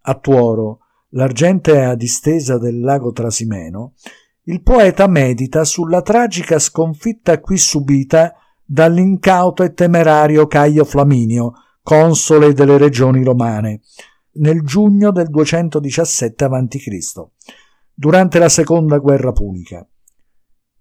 a 0.00 0.18
Tuoro 0.18 0.78
l'argentea 1.10 1.94
distesa 1.94 2.58
del 2.58 2.80
lago 2.80 3.12
Trasimeno, 3.12 3.94
il 4.44 4.62
poeta 4.62 5.06
medita 5.06 5.64
sulla 5.64 6.02
tragica 6.02 6.58
sconfitta 6.58 7.40
qui 7.40 7.58
subita 7.58 8.34
dall'incauto 8.64 9.62
e 9.62 9.72
temerario 9.72 10.46
Caio 10.46 10.84
Flaminio, 10.84 11.52
console 11.86 12.52
delle 12.52 12.78
regioni 12.78 13.22
romane, 13.22 13.82
nel 14.38 14.62
giugno 14.62 15.12
del 15.12 15.28
217 15.28 16.44
a.C., 16.44 16.88
durante 17.94 18.40
la 18.40 18.48
seconda 18.48 18.98
guerra 18.98 19.30
punica. 19.30 19.88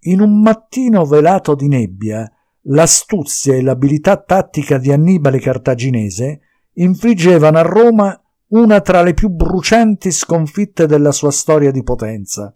In 0.08 0.20
un 0.20 0.42
mattino 0.42 1.06
velato 1.06 1.54
di 1.54 1.68
nebbia, 1.68 2.28
l'astuzia 2.64 3.54
e 3.54 3.62
l'abilità 3.62 4.18
tattica 4.18 4.80
di 4.80 4.92
Annibale 4.92 5.40
Cartaginese 5.40 6.40
infliggevano 6.74 7.60
a 7.60 7.62
Roma 7.62 8.20
una 8.48 8.82
tra 8.82 9.04
le 9.04 9.14
più 9.14 9.30
brucianti 9.30 10.10
sconfitte 10.12 10.88
della 10.88 11.12
sua 11.12 11.30
storia 11.30 11.70
di 11.70 11.84
potenza. 11.84 12.52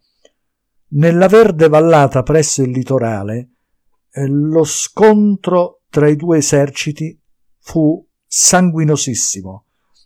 Nella 0.94 1.27
verde 1.27 1.70
vallata 1.70 2.24
presso 2.24 2.63
il 2.63 2.72
litorale, 2.72 3.50
eh, 4.10 4.27
lo 4.27 4.63
scontro 4.63 5.82
tra 5.88 6.10
i 6.10 6.15
due 6.15 6.39
eserciti 6.39 7.15
fu 7.60 8.08
sanguinosissimo, 8.31 9.65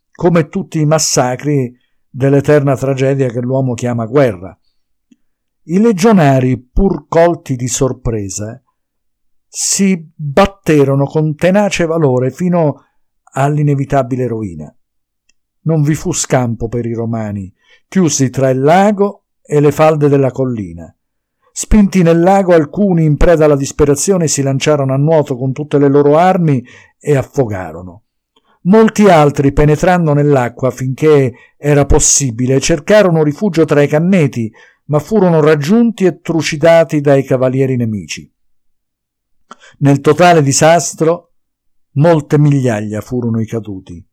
come 0.09 0.47
tutti 0.47 0.79
i 0.79 0.85
massacri 0.85 1.77
dell'eterna 2.09 2.77
tragedia 2.77 3.27
che 3.27 3.41
l'uomo 3.41 3.73
chiama 3.73 4.05
guerra. 4.05 4.57
I 5.63 5.79
legionari, 5.79 6.57
pur 6.57 7.07
colti 7.09 7.57
di 7.57 7.67
sorpresa, 7.67 8.63
si 9.45 10.09
batterono 10.15 11.05
con 11.05 11.35
tenace 11.35 11.85
valore 11.85 12.31
fino 12.31 12.85
all'inevitabile 13.33 14.25
rovina. 14.25 14.73
Non 15.63 15.81
vi 15.81 15.93
fu 15.93 16.13
scampo 16.13 16.69
per 16.69 16.85
i 16.85 16.93
romani, 16.93 17.53
chiusi 17.89 18.29
tra 18.29 18.49
il 18.49 18.61
lago 18.61 19.25
e 19.41 19.59
le 19.59 19.71
falde 19.71 20.07
della 20.07 20.31
collina. 20.31 20.95
Spinti 21.51 22.01
nel 22.01 22.21
lago, 22.21 22.53
alcuni 22.53 23.03
in 23.03 23.17
preda 23.17 23.45
alla 23.45 23.57
disperazione 23.57 24.27
si 24.27 24.41
lanciarono 24.41 24.93
a 24.93 24.97
nuoto 24.97 25.37
con 25.37 25.51
tutte 25.51 25.77
le 25.77 25.89
loro 25.89 26.17
armi 26.17 26.63
e 26.97 27.15
affogarono. 27.15 28.03
Molti 28.63 29.07
altri, 29.07 29.51
penetrando 29.51 30.13
nell'acqua 30.13 30.71
finché 30.71 31.33
era 31.57 31.85
possibile, 31.85 32.59
cercarono 32.59 33.23
rifugio 33.23 33.65
tra 33.65 33.81
i 33.81 33.87
canneti, 33.87 34.51
ma 34.85 34.99
furono 34.99 35.41
raggiunti 35.41 36.05
e 36.05 36.19
trucidati 36.19 37.01
dai 37.01 37.23
cavalieri 37.23 37.75
nemici. 37.75 38.31
Nel 39.79 39.99
totale 39.99 40.41
disastro, 40.41 41.31
molte 41.93 42.37
migliaia 42.37 43.01
furono 43.01 43.39
i 43.39 43.45
caduti 43.45 44.05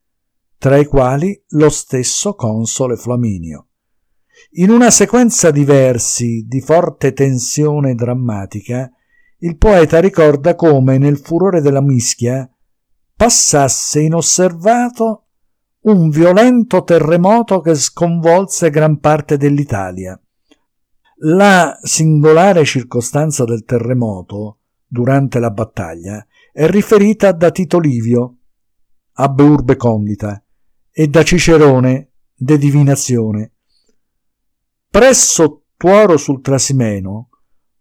tra 0.61 0.77
i 0.77 0.85
quali 0.85 1.43
lo 1.53 1.71
stesso 1.71 2.35
console 2.35 2.97
Flaminio. 2.97 3.69
In 4.57 4.69
una 4.69 4.91
sequenza 4.91 5.51
di 5.51 5.65
versi 5.65 6.45
di 6.47 6.61
forte 6.61 7.15
tensione 7.15 7.95
drammatica, 7.95 8.91
il 9.39 9.57
poeta 9.57 10.01
ricorda 10.01 10.55
come 10.57 10.99
nel 10.99 11.17
furore 11.17 11.63
della 11.63 11.81
mischia 11.81 12.47
passasse 13.21 14.01
inosservato 14.01 15.27
un 15.81 16.09
violento 16.09 16.83
terremoto 16.85 17.61
che 17.61 17.75
sconvolse 17.75 18.71
gran 18.71 18.99
parte 18.99 19.37
dell'Italia. 19.37 20.19
La 21.25 21.79
singolare 21.83 22.65
circostanza 22.65 23.45
del 23.45 23.65
terremoto 23.65 24.61
durante 24.87 25.39
la 25.39 25.51
battaglia 25.51 26.27
è 26.51 26.67
riferita 26.67 27.33
da 27.33 27.51
Tito 27.51 27.79
Livio, 27.79 28.39
Abbe 29.13 29.43
Urbe 29.43 29.77
Condita, 29.77 30.43
e 30.91 31.07
da 31.09 31.23
Cicerone 31.23 32.13
de 32.35 32.57
divinazione. 32.57 33.53
Presso 34.89 35.65
Tuoro 35.77 36.17
sul 36.17 36.41
Trasimeno, 36.41 37.29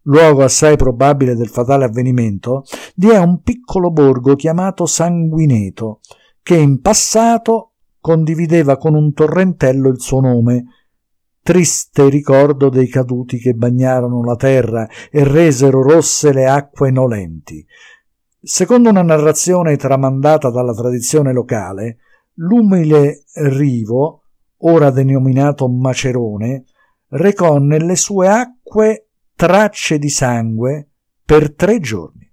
luogo 0.03 0.43
assai 0.43 0.75
probabile 0.75 1.35
del 1.35 1.49
fatale 1.49 1.85
avvenimento, 1.85 2.63
vi 2.95 3.09
è 3.09 3.17
un 3.17 3.41
piccolo 3.41 3.91
borgo 3.91 4.35
chiamato 4.35 4.85
Sanguineto, 4.85 5.99
che 6.41 6.55
in 6.55 6.81
passato 6.81 7.73
condivideva 7.99 8.77
con 8.77 8.95
un 8.95 9.13
torrentello 9.13 9.89
il 9.89 9.99
suo 9.99 10.21
nome, 10.21 10.65
triste 11.41 12.09
ricordo 12.09 12.69
dei 12.69 12.87
caduti 12.87 13.37
che 13.37 13.53
bagnarono 13.53 14.23
la 14.23 14.35
terra 14.35 14.87
e 15.11 15.23
resero 15.23 15.81
rosse 15.81 16.31
le 16.31 16.47
acque 16.47 16.91
nolenti. 16.91 17.65
Secondo 18.41 18.89
una 18.89 19.01
narrazione 19.01 19.75
tramandata 19.75 20.49
dalla 20.49 20.73
tradizione 20.73 21.33
locale, 21.33 21.97
l'umile 22.35 23.23
rivo, 23.33 24.21
ora 24.59 24.91
denominato 24.91 25.67
Macerone, 25.67 26.63
recò 27.09 27.57
nelle 27.57 27.95
sue 27.95 28.27
acque 28.27 29.08
tracce 29.39 29.99
di 29.99 30.09
sangue 30.09 30.89
per 31.23 31.55
tre 31.55 31.79
giorni. 31.79 32.29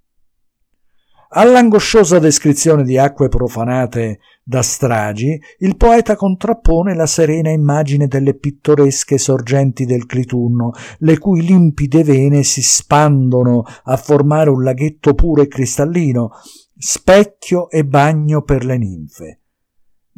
All'angosciosa 1.28 2.18
descrizione 2.18 2.82
di 2.82 2.98
acque 2.98 3.28
profanate 3.28 4.18
da 4.42 4.60
stragi, 4.60 5.40
il 5.58 5.76
poeta 5.76 6.16
contrappone 6.16 6.96
la 6.96 7.06
serena 7.06 7.50
immagine 7.50 8.08
delle 8.08 8.34
pittoresche 8.34 9.18
sorgenti 9.18 9.84
del 9.84 10.04
Clitunno, 10.06 10.72
le 10.98 11.18
cui 11.18 11.42
limpide 11.42 12.02
vene 12.02 12.42
si 12.42 12.60
spandono 12.60 13.62
a 13.84 13.96
formare 13.96 14.50
un 14.50 14.64
laghetto 14.64 15.14
puro 15.14 15.42
e 15.42 15.46
cristallino, 15.46 16.30
specchio 16.76 17.70
e 17.70 17.84
bagno 17.84 18.42
per 18.42 18.64
le 18.64 18.78
ninfe. 18.78 19.40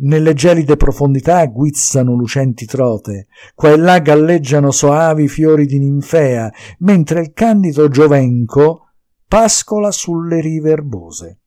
Nelle 0.00 0.32
gelide 0.32 0.76
profondità 0.76 1.44
guizzano 1.46 2.14
lucenti 2.14 2.66
trote, 2.66 3.26
qua 3.56 3.70
e 3.70 3.76
là 3.76 3.98
galleggiano 3.98 4.70
soavi 4.70 5.26
fiori 5.26 5.66
di 5.66 5.80
ninfea, 5.80 6.52
mentre 6.80 7.20
il 7.20 7.32
candido 7.32 7.88
giovenco 7.88 8.92
pascola 9.26 9.90
sulle 9.90 10.40
rive 10.40 10.70
erbose. 10.70 11.40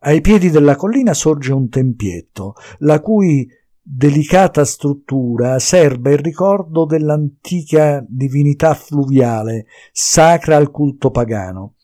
Ai 0.00 0.20
piedi 0.20 0.50
della 0.50 0.76
collina 0.76 1.14
sorge 1.14 1.52
un 1.52 1.68
tempietto, 1.68 2.54
la 2.78 3.00
cui 3.00 3.48
delicata 3.82 4.64
struttura 4.64 5.58
serba 5.58 6.10
il 6.10 6.18
ricordo 6.18 6.84
dell'antica 6.84 8.04
divinità 8.08 8.74
fluviale, 8.74 9.66
sacra 9.90 10.56
al 10.56 10.70
culto 10.70 11.10
pagano. 11.10 11.74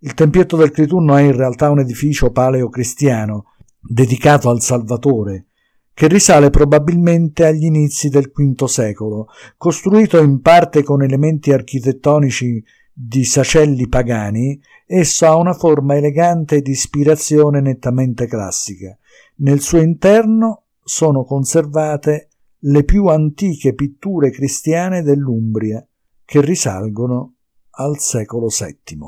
Il 0.00 0.14
tempietto 0.14 0.56
del 0.56 0.72
Clitunno 0.72 1.14
è 1.14 1.22
in 1.22 1.36
realtà 1.36 1.70
un 1.70 1.78
edificio 1.78 2.30
paleocristiano, 2.32 3.44
dedicato 3.88 4.50
al 4.50 4.60
Salvatore, 4.60 5.46
che 5.94 6.06
risale 6.06 6.50
probabilmente 6.50 7.46
agli 7.46 7.64
inizi 7.64 8.08
del 8.08 8.30
V 8.30 8.64
secolo, 8.66 9.28
costruito 9.56 10.18
in 10.18 10.40
parte 10.40 10.82
con 10.82 11.02
elementi 11.02 11.52
architettonici 11.52 12.62
di 12.92 13.24
sacelli 13.24 13.88
pagani, 13.88 14.60
esso 14.86 15.26
ha 15.26 15.36
una 15.36 15.54
forma 15.54 15.96
elegante 15.96 16.60
di 16.60 16.70
ispirazione 16.70 17.60
nettamente 17.60 18.26
classica. 18.26 18.96
Nel 19.36 19.60
suo 19.60 19.80
interno 19.80 20.64
sono 20.82 21.24
conservate 21.24 22.28
le 22.62 22.84
più 22.84 23.06
antiche 23.06 23.74
pitture 23.74 24.30
cristiane 24.30 25.02
dell'Umbria, 25.02 25.84
che 26.24 26.40
risalgono 26.42 27.34
al 27.70 27.98
secolo 27.98 28.48
VII. 28.48 28.98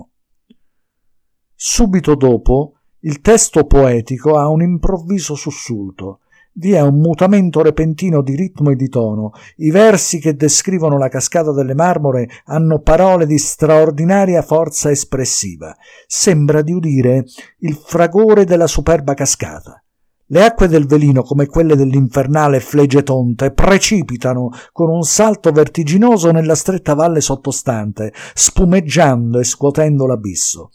Subito 1.54 2.14
dopo, 2.14 2.79
il 3.00 3.20
testo 3.20 3.64
poetico 3.64 4.36
ha 4.36 4.48
un 4.48 4.62
improvviso 4.62 5.34
sussulto, 5.34 6.20
vi 6.52 6.72
è 6.72 6.80
un 6.80 6.98
mutamento 6.98 7.62
repentino 7.62 8.22
di 8.22 8.34
ritmo 8.34 8.70
e 8.70 8.76
di 8.76 8.88
tono. 8.88 9.32
I 9.56 9.70
versi 9.70 10.18
che 10.18 10.34
descrivono 10.34 10.98
la 10.98 11.08
cascata 11.08 11.52
delle 11.52 11.74
marmore 11.74 12.28
hanno 12.46 12.80
parole 12.80 13.24
di 13.24 13.38
straordinaria 13.38 14.42
forza 14.42 14.90
espressiva. 14.90 15.74
Sembra 16.06 16.60
di 16.62 16.72
udire 16.72 17.24
il 17.58 17.76
fragore 17.76 18.44
della 18.44 18.66
superba 18.66 19.14
cascata. 19.14 19.82
Le 20.26 20.44
acque 20.44 20.68
del 20.68 20.86
velino, 20.86 21.22
come 21.22 21.46
quelle 21.46 21.76
dell'infernale 21.76 22.60
Flegetonte, 22.60 23.52
precipitano 23.52 24.50
con 24.72 24.90
un 24.90 25.02
salto 25.02 25.50
vertiginoso 25.52 26.30
nella 26.30 26.54
stretta 26.54 26.94
valle 26.94 27.20
sottostante, 27.20 28.12
spumeggiando 28.34 29.38
e 29.38 29.44
scuotendo 29.44 30.06
l'abisso. 30.06 30.70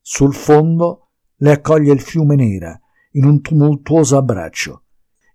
Sul 0.00 0.34
fondo 0.34 1.08
le 1.36 1.50
accoglie 1.50 1.92
il 1.92 2.00
fiume 2.00 2.36
Nera, 2.36 2.78
in 3.12 3.24
un 3.24 3.40
tumultuoso 3.40 4.16
abbraccio. 4.16 4.82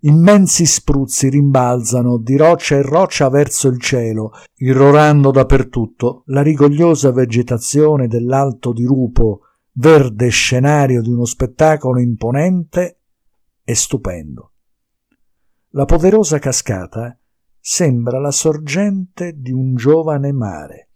Immensi 0.02 0.66
spruzzi 0.66 1.28
rimbalzano 1.28 2.18
di 2.18 2.38
roccia 2.38 2.76
in 2.76 2.84
roccia 2.84 3.30
verso 3.30 3.68
il 3.68 3.80
cielo, 3.82 4.32
irrorando 4.56 5.30
dappertutto 5.30 6.24
la 6.28 6.42
rigogliosa 6.42 7.12
vegetazione 7.12 8.08
dell'alto 8.08 8.72
dirupo, 8.72 9.42
verde 9.74 10.30
scenario 10.30 11.02
di 11.02 11.10
uno 11.10 11.26
spettacolo 11.26 12.00
imponente 12.00 13.02
e 13.64 13.76
stupendo. 13.76 14.54
La 15.72 15.86
poderosa 15.86 16.40
cascata 16.40 17.18
sembra 17.60 18.20
la 18.20 18.32
sorgente 18.32 19.34
di 19.38 19.52
un 19.52 19.76
giovane 19.76 20.32
mare. 20.32 20.90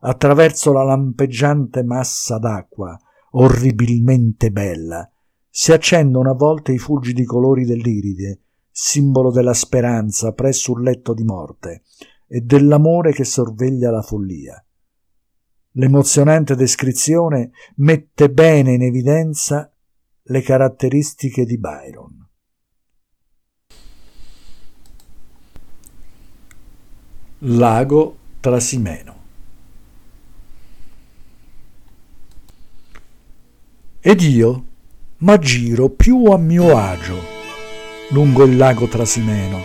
Attraverso 0.00 0.72
la 0.72 0.84
lampeggiante 0.84 1.82
massa 1.82 2.38
d'acqua, 2.38 2.96
orribilmente 3.32 4.50
bella, 4.50 5.08
si 5.48 5.72
accendono 5.72 6.30
a 6.30 6.34
volte 6.34 6.72
i 6.72 6.78
fulgidi 6.78 7.24
colori 7.24 7.64
dell'iride, 7.64 8.40
simbolo 8.70 9.30
della 9.30 9.54
speranza 9.54 10.32
presso 10.32 10.72
un 10.72 10.82
letto 10.82 11.14
di 11.14 11.24
morte 11.24 11.82
e 12.28 12.40
dell'amore 12.40 13.12
che 13.12 13.24
sorveglia 13.24 13.90
la 13.90 14.02
follia. 14.02 14.62
L'emozionante 15.72 16.54
descrizione 16.54 17.52
mette 17.76 18.30
bene 18.30 18.74
in 18.74 18.82
evidenza 18.82 19.70
le 20.22 20.42
caratteristiche 20.42 21.44
di 21.44 21.58
Byron. 21.58 22.28
Lago 27.40 28.16
Trasimeno 28.40 29.15
Ed 34.08 34.20
io 34.20 34.64
m'aggiro 35.18 35.88
più 35.88 36.26
a 36.26 36.38
mio 36.38 36.78
agio 36.78 37.20
lungo 38.10 38.44
il 38.44 38.56
lago 38.56 38.86
Trasimeno, 38.86 39.64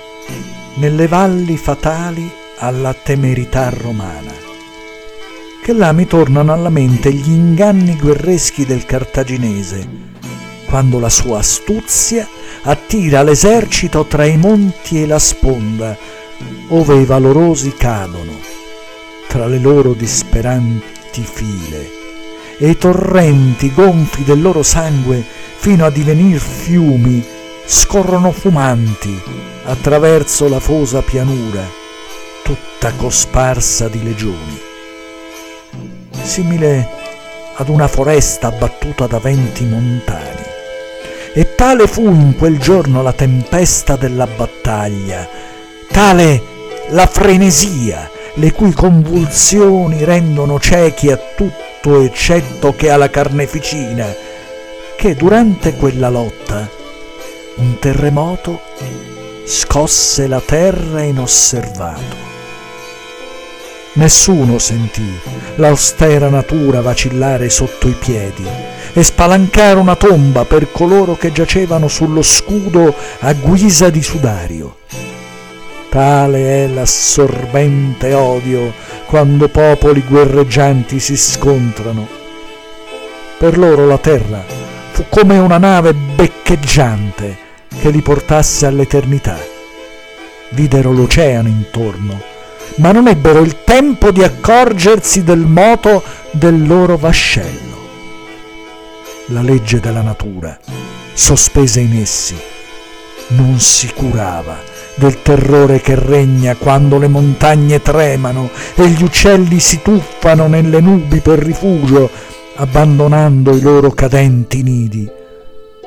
nelle 0.78 1.06
valli 1.08 1.58
fatali 1.58 2.28
alla 2.58 2.92
temerità 2.92 3.70
romana, 3.70 4.32
che 5.64 5.74
là 5.74 5.92
mi 5.92 6.08
tornano 6.08 6.54
alla 6.54 6.72
mente 6.72 7.14
gli 7.14 7.30
inganni 7.30 7.96
guerreschi 7.98 8.66
del 8.66 8.84
cartaginese, 8.84 9.88
quando 10.66 10.98
la 10.98 11.10
sua 11.10 11.38
astuzia 11.38 12.28
attira 12.64 13.22
l'esercito 13.22 14.06
tra 14.06 14.26
i 14.26 14.38
monti 14.38 15.04
e 15.04 15.06
la 15.06 15.20
sponda, 15.20 15.96
ove 16.70 16.96
i 16.96 17.06
valorosi 17.06 17.76
cadono, 17.76 18.34
tra 19.28 19.46
le 19.46 19.60
loro 19.60 19.94
disperanti 19.94 21.22
file, 21.22 22.01
e 22.64 22.70
i 22.70 22.78
torrenti 22.78 23.74
gonfi 23.74 24.24
del 24.24 24.40
loro 24.40 24.62
sangue 24.62 25.26
fino 25.56 25.84
a 25.84 25.90
divenir 25.90 26.40
fiumi 26.40 27.26
scorrono 27.66 28.32
fumanti 28.32 29.20
attraverso 29.64 30.48
la 30.48 30.60
fosa 30.60 31.02
pianura, 31.02 31.68
tutta 32.44 32.92
cosparsa 32.94 33.88
di 33.88 34.04
legioni. 34.04 34.60
Simile 36.22 36.88
ad 37.56 37.68
una 37.68 37.88
foresta 37.88 38.50
abbattuta 38.50 39.08
da 39.08 39.18
venti 39.18 39.66
montani 39.66 40.44
e 41.34 41.56
tale 41.56 41.88
fu 41.88 42.04
in 42.04 42.36
quel 42.38 42.60
giorno 42.60 43.02
la 43.02 43.14
tempesta 43.14 43.96
della 43.96 44.28
battaglia, 44.28 45.28
tale 45.90 46.44
la 46.90 47.08
frenesia, 47.08 48.08
le 48.36 48.52
cui 48.52 48.72
convulsioni 48.74 50.04
rendono 50.04 50.60
ciechi 50.60 51.12
a 51.12 51.20
tutto 51.36 52.02
eccetto 52.02 52.74
che 52.76 52.90
alla 52.90 53.10
carneficina, 53.10 54.08
che 54.96 55.16
durante 55.16 55.76
quella 55.76 56.10
lotta 56.10 56.70
un 57.56 57.80
terremoto 57.80 58.62
scosse 59.46 60.28
la 60.28 60.42
terra 60.44 61.02
inosservato. 61.02 62.30
Nessuno 63.94 64.58
sentì 64.58 65.20
l'austera 65.56 66.30
natura 66.30 66.82
vacillare 66.82 67.50
sotto 67.50 67.90
i 67.90 67.96
piedi 68.00 68.48
e 68.94 69.04
spalancare 69.04 69.78
una 69.78 69.98
tomba 69.98 70.46
per 70.46 70.72
coloro 70.72 71.18
che 71.18 71.34
giacevano 71.34 71.90
sullo 71.90 72.22
scudo 72.22 72.96
a 73.20 73.34
guisa 73.34 73.90
di 73.90 74.02
sudario. 74.02 74.78
Tale 75.92 76.64
è 76.64 76.68
l'assorbente 76.68 78.14
odio 78.14 78.72
quando 79.08 79.50
popoli 79.50 80.02
guerreggianti 80.08 81.02
si 81.02 81.18
scontrano. 81.18 82.08
Per 83.38 83.58
loro 83.58 83.86
la 83.86 83.98
terra 83.98 84.42
fu 84.92 85.04
come 85.10 85.38
una 85.38 85.58
nave 85.58 85.94
beccheggiante 85.94 87.38
che 87.78 87.90
li 87.90 88.02
portasse 88.02 88.66
all'eternità. 88.66 89.38
Videro 90.52 90.94
l'oceano 90.94 91.50
intorno, 91.50 92.22
ma 92.76 92.94
non 92.94 93.10
ebbero 93.10 93.42
il 93.42 93.66
tempo 93.66 94.12
di 94.12 94.24
accorgersi 94.24 95.26
del 95.26 95.40
moto 95.40 96.02
del 96.32 96.66
loro 96.66 96.96
vascello 96.96 97.80
la 99.34 99.42
legge 99.42 99.82
della 99.82 100.02
natura, 100.02 100.58
sospesa 101.14 101.80
in 101.80 102.00
essi, 102.00 102.38
non 103.28 103.60
si 103.60 103.92
curava 103.94 104.71
del 105.02 105.24
terrore 105.24 105.82
che 105.82 105.96
regna 105.96 106.56
quando 106.56 107.00
le 107.00 107.08
montagne 107.08 107.82
tremano 107.82 108.52
e 108.76 108.88
gli 108.90 109.02
uccelli 109.02 109.60
si 109.60 109.82
tuffano 109.82 110.46
nelle 110.46 110.80
nubi 110.80 111.22
per 111.22 111.40
rifugio, 111.40 112.08
abbandonando 112.58 113.56
i 113.56 113.62
loro 113.62 113.90
cadenti 113.90 114.62
nidi, 114.62 115.10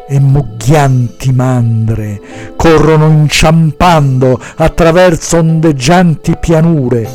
e 0.09 0.19
mugghianti 0.19 1.33
mandre 1.33 2.21
corrono 2.57 3.07
inciampando 3.07 4.41
attraverso 4.57 5.39
ondeggianti 5.39 6.37
pianure, 6.37 7.09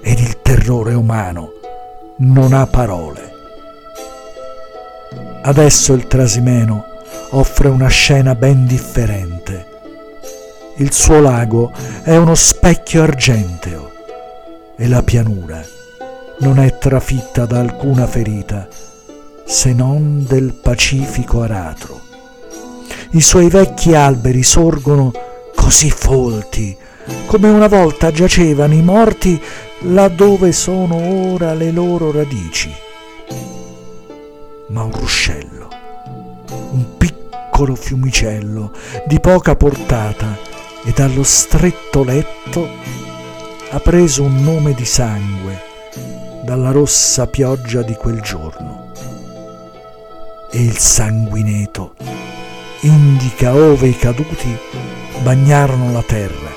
ed 0.00 0.18
il 0.18 0.42
terrore 0.42 0.94
umano 0.94 1.52
non 2.16 2.52
ha 2.52 2.66
parole. 2.66 3.32
Adesso 5.42 5.92
il 5.92 6.08
Trasimeno 6.08 6.84
offre 7.30 7.68
una 7.68 7.88
scena 7.88 8.34
ben 8.34 8.66
differente. 8.66 9.67
Il 10.80 10.92
suo 10.92 11.20
lago 11.20 11.72
è 12.04 12.14
uno 12.14 12.36
specchio 12.36 13.02
argenteo 13.02 13.90
e 14.76 14.86
la 14.86 15.02
pianura 15.02 15.60
non 16.38 16.60
è 16.60 16.78
trafitta 16.78 17.46
da 17.46 17.58
alcuna 17.58 18.06
ferita 18.06 18.68
se 19.44 19.72
non 19.72 20.24
del 20.24 20.54
pacifico 20.54 21.42
aratro. 21.42 22.00
I 23.10 23.20
suoi 23.20 23.48
vecchi 23.48 23.96
alberi 23.96 24.44
sorgono 24.44 25.10
così 25.56 25.90
folti 25.90 26.76
come 27.26 27.48
una 27.48 27.66
volta 27.66 28.12
giacevano 28.12 28.74
i 28.74 28.82
morti 28.82 29.42
laddove 29.80 30.52
sono 30.52 30.94
ora 31.32 31.54
le 31.54 31.72
loro 31.72 32.12
radici 32.12 32.72
ma 34.68 34.84
un 34.84 34.92
ruscello, 34.92 35.68
un 36.70 36.96
piccolo 36.96 37.74
fiumicello 37.74 38.70
di 39.06 39.18
poca 39.18 39.56
portata 39.56 40.57
e 40.84 40.92
dallo 40.92 41.22
stretto 41.22 42.04
letto 42.04 42.68
ha 43.70 43.80
preso 43.80 44.22
un 44.22 44.42
nome 44.42 44.74
di 44.74 44.84
sangue 44.84 45.60
dalla 46.42 46.70
rossa 46.70 47.26
pioggia 47.26 47.82
di 47.82 47.94
quel 47.94 48.20
giorno. 48.20 48.92
E 50.50 50.62
il 50.62 50.78
sanguineto 50.78 51.94
indica 52.80 53.54
ove 53.54 53.88
i 53.88 53.96
caduti 53.96 54.56
bagnarono 55.22 55.92
la 55.92 56.02
terra 56.02 56.50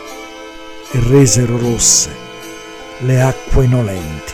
e 0.92 1.00
resero 1.10 1.58
rosse 1.58 2.10
le 3.00 3.22
acque 3.22 3.68
nolenti. 3.68 4.34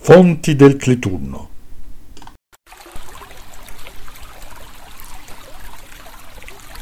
Fonti 0.00 0.54
del 0.54 0.76
Clitunno 0.76 1.45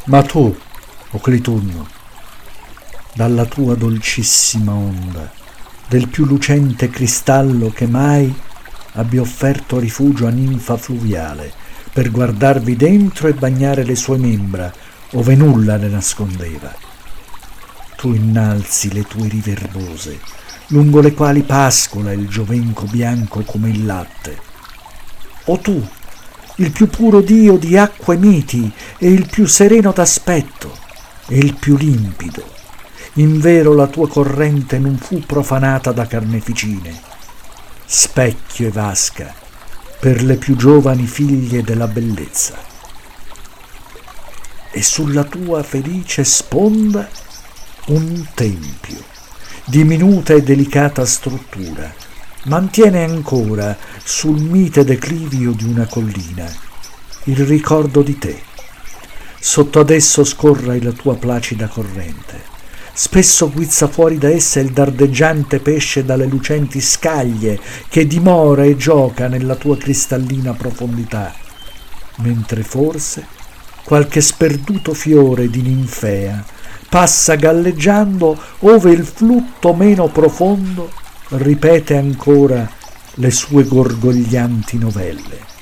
Ma 0.07 0.23
tu, 0.23 0.55
o 1.11 1.19
Clitunno, 1.19 1.89
dalla 3.15 3.47
tua 3.47 3.75
dolcissima 3.75 4.73
onda, 4.73 5.33
del 5.89 6.09
più 6.09 6.27
lucente 6.27 6.91
cristallo 6.91 7.71
che 7.71 7.87
mai 7.87 8.33
abbia 8.93 9.23
offerto 9.23 9.79
rifugio 9.79 10.27
a 10.27 10.31
ninfa 10.31 10.77
fluviale, 10.77 11.51
per 11.91 12.11
guardarvi 12.11 12.77
dentro 12.77 13.29
e 13.29 13.33
bagnare 13.33 13.83
le 13.83 13.97
sue 13.97 14.19
membra, 14.19 14.71
ove 15.13 15.35
nulla 15.37 15.79
le 15.79 15.89
nascondeva. 15.89 16.75
Tu 17.97 18.13
innalzi 18.13 18.93
le 18.93 19.05
tue 19.05 19.27
rive 19.27 19.53
erbose, 19.53 20.21
lungo 20.67 21.01
le 21.01 21.15
quali 21.15 21.45
pascola 21.45 22.13
il 22.13 22.29
giovenco 22.29 22.85
bianco 22.85 23.41
come 23.41 23.71
il 23.71 23.87
latte. 23.87 24.39
O 25.47 25.59
tu, 25.59 25.83
il 26.57 26.71
più 26.71 26.89
puro 26.89 27.21
Dio 27.21 27.57
di 27.57 27.77
acque 27.77 28.17
miti 28.17 28.71
e 28.99 29.09
il 29.09 29.27
più 29.27 29.47
sereno 29.47 29.91
d'aspetto 29.91 30.73
e 31.27 31.39
il 31.39 31.55
più 31.55 31.77
limpido, 31.77 32.45
invero 33.15 33.75
la 33.75 33.87
tua 33.87 34.09
corrente 34.09 34.79
non 34.79 34.97
fu 34.99 35.21
profanata 35.21 35.91
da 35.91 36.07
carneficine, 36.07 37.01
specchio 37.85 38.69
e 38.69 38.71
vasca 38.71 39.35
per 39.99 40.23
le 40.23 40.37
più 40.37 40.55
giovani 40.55 41.07
figlie 41.07 41.63
della 41.63 41.89
bellezza. 41.89 42.55
E 44.71 44.83
sulla 44.83 45.25
tua 45.25 45.63
felice 45.63 46.25
sponda 46.25 47.09
un 47.87 48.27
tempio 48.35 49.03
di 49.65 49.83
minuta 49.83 50.35
e 50.35 50.43
delicata 50.43 51.05
struttura, 51.07 51.93
mantiene 52.45 53.05
ancora 53.05 53.77
sul 54.03 54.41
mite 54.41 54.85
declivio 54.85 55.53
di 55.53 55.65
una 55.65 55.87
collina 55.87 56.73
il 57.27 57.39
ricordo 57.47 58.03
di 58.03 58.19
te. 58.19 58.39
Sotto 59.41 59.81
ad 59.81 59.89
esso 59.89 60.25
scorra 60.25 60.77
la 60.79 60.93
tua 60.93 61.17
placida 61.17 61.69
corrente. 61.69 62.53
Spesso 62.93 63.51
guizza 63.51 63.89
fuori 63.89 64.19
da 64.19 64.29
essa 64.29 64.61
il 64.61 64.73
dardeggiante 64.73 65.59
pesce 65.59 66.05
dalle 66.05 66.27
lucenti 66.27 66.81
scaglie 66.81 67.59
che 67.89 68.07
dimora 68.07 68.65
e 68.65 68.77
gioca 68.77 69.27
nella 69.27 69.57
tua 69.57 69.77
cristallina 69.77 70.53
profondità, 70.53 71.35
mentre 72.17 72.63
forse 72.63 73.27
qualche 73.85 74.21
sperduto 74.21 74.93
fiore 74.93 75.49
di 75.49 75.63
ninfea 75.63 76.45
passa 76.89 77.35
galleggiando 77.35 78.39
ove 78.61 78.93
il 78.93 79.05
flutto 79.05 79.75
meno 79.75 80.09
profondo 80.09 81.03
ripete 81.29 81.97
ancora 81.97 82.71
le 83.15 83.31
sue 83.31 83.65
gorgoglianti 83.65 84.79
novelle. 84.79 85.53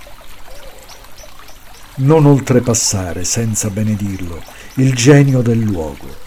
Non 1.94 2.26
oltrepassare, 2.26 3.24
senza 3.24 3.70
benedirlo, 3.70 4.42
il 4.74 4.94
genio 4.94 5.40
del 5.40 5.60
luogo. 5.60 6.20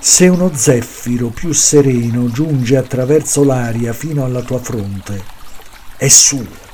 Se 0.00 0.26
uno 0.26 0.50
zeffiro 0.54 1.28
più 1.28 1.52
sereno 1.52 2.30
giunge 2.30 2.76
attraverso 2.76 3.44
l'aria 3.44 3.92
fino 3.92 4.24
alla 4.24 4.42
tua 4.42 4.58
fronte, 4.58 5.22
è 5.96 6.08
suo. 6.08 6.64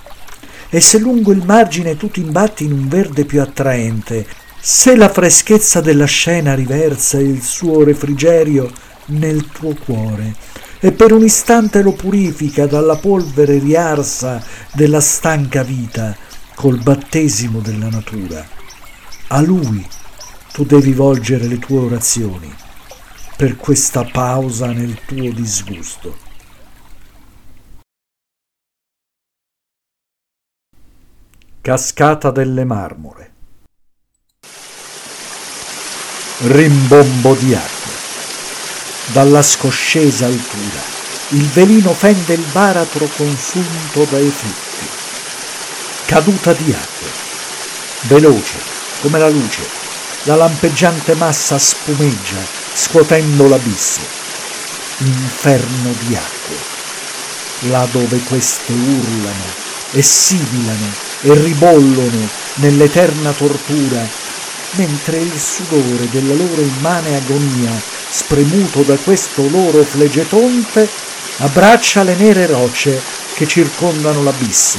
E 0.70 0.80
se 0.80 0.98
lungo 0.98 1.32
il 1.32 1.44
margine 1.44 1.96
tu 1.96 2.10
ti 2.10 2.20
imbatti 2.20 2.64
in 2.64 2.72
un 2.72 2.88
verde 2.88 3.24
più 3.24 3.40
attraente, 3.40 4.26
se 4.58 4.96
la 4.96 5.08
freschezza 5.08 5.80
della 5.80 6.06
scena 6.06 6.54
riversa 6.54 7.18
il 7.18 7.42
suo 7.42 7.84
refrigerio 7.84 8.70
nel 9.06 9.48
tuo 9.48 9.74
cuore 9.74 10.34
e 10.84 10.90
per 10.90 11.12
un 11.12 11.22
istante 11.22 11.80
lo 11.80 11.92
purifica 11.92 12.66
dalla 12.66 12.96
polvere 12.96 13.60
riarsa 13.60 14.42
della 14.72 15.00
stanca 15.00 15.62
vita 15.62 16.16
col 16.56 16.82
battesimo 16.82 17.60
della 17.60 17.88
natura, 17.88 18.44
a 19.28 19.40
lui 19.40 19.86
tu 20.52 20.64
devi 20.64 20.92
volgere 20.92 21.46
le 21.46 21.60
tue 21.60 21.78
orazioni 21.78 22.52
per 23.36 23.56
questa 23.56 24.04
pausa 24.04 24.72
nel 24.72 24.98
tuo 25.06 25.30
disgusto. 25.30 26.16
Cascata 31.60 32.32
delle 32.32 32.64
marmore 32.64 33.30
rimbombo 36.44 37.34
di 37.36 37.54
acqua. 37.54 37.81
Dalla 39.06 39.42
scoscesa 39.42 40.26
altura 40.26 41.00
il 41.34 41.48
velino 41.48 41.94
fende 41.94 42.34
il 42.34 42.44
baratro 42.52 43.08
consunto 43.16 44.06
dai 44.10 44.30
frutti. 44.30 44.86
Caduta 46.04 46.52
di 46.52 46.72
acqua. 46.72 47.08
Veloce, 48.02 48.58
come 49.00 49.18
la 49.18 49.30
luce, 49.30 49.66
la 50.24 50.36
lampeggiante 50.36 51.14
massa 51.14 51.58
spumeggia, 51.58 52.36
scuotendo 52.74 53.48
l'abisso. 53.48 54.00
Inferno 54.98 55.94
di 56.00 56.14
acqua. 56.14 56.56
Là 57.70 57.88
dove 57.90 58.18
queste 58.18 58.72
urlano 58.72 59.60
e 59.92 60.02
sibilano 60.02 60.92
e 61.22 61.34
ribollono 61.34 62.28
nell'eterna 62.56 63.32
tortura 63.32 64.06
mentre 64.72 65.18
il 65.18 65.38
sudore 65.38 66.08
della 66.10 66.34
loro 66.34 66.60
immane 66.60 67.16
agonia, 67.16 67.70
spremuto 68.08 68.82
da 68.82 68.96
questo 68.96 69.48
loro 69.48 69.82
flegetonte, 69.82 70.88
abbraccia 71.38 72.02
le 72.02 72.14
nere 72.14 72.46
rocce 72.46 73.00
che 73.34 73.46
circondano 73.46 74.22
l'abisso, 74.22 74.78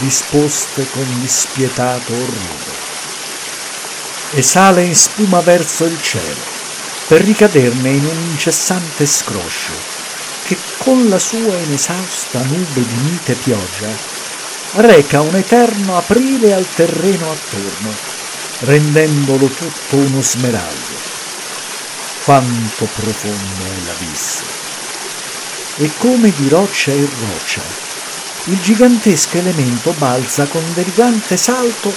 disposte 0.00 0.86
con 0.90 1.06
dispietato 1.20 2.12
orrore. 2.12 2.80
E 4.32 4.42
sale 4.42 4.82
in 4.82 4.94
spuma 4.94 5.40
verso 5.40 5.84
il 5.84 6.00
cielo, 6.00 6.40
per 7.06 7.22
ricaderne 7.22 7.90
in 7.90 8.04
un 8.04 8.18
incessante 8.30 9.06
scroscio, 9.06 9.72
che 10.44 10.56
con 10.78 11.08
la 11.08 11.18
sua 11.18 11.56
inesausta 11.58 12.40
nube 12.42 12.86
di 12.86 13.10
mite 13.10 13.34
pioggia 13.34 14.10
reca 14.74 15.20
un 15.20 15.34
eterno 15.36 15.98
aprile 15.98 16.54
al 16.54 16.66
terreno 16.74 17.30
attorno, 17.30 18.11
rendendolo 18.62 19.46
tutto 19.46 19.96
uno 19.96 20.22
smeraldo. 20.22 21.00
Quanto 22.24 22.88
profondo 22.94 23.64
è 23.64 23.86
l'abisso! 23.86 24.44
E 25.76 25.90
come 25.98 26.32
di 26.36 26.48
roccia 26.48 26.92
in 26.92 27.08
roccia, 27.28 27.62
il 28.44 28.60
gigantesco 28.60 29.38
elemento 29.38 29.92
balza 29.98 30.46
con 30.46 30.62
derivante 30.74 31.36
salto, 31.36 31.92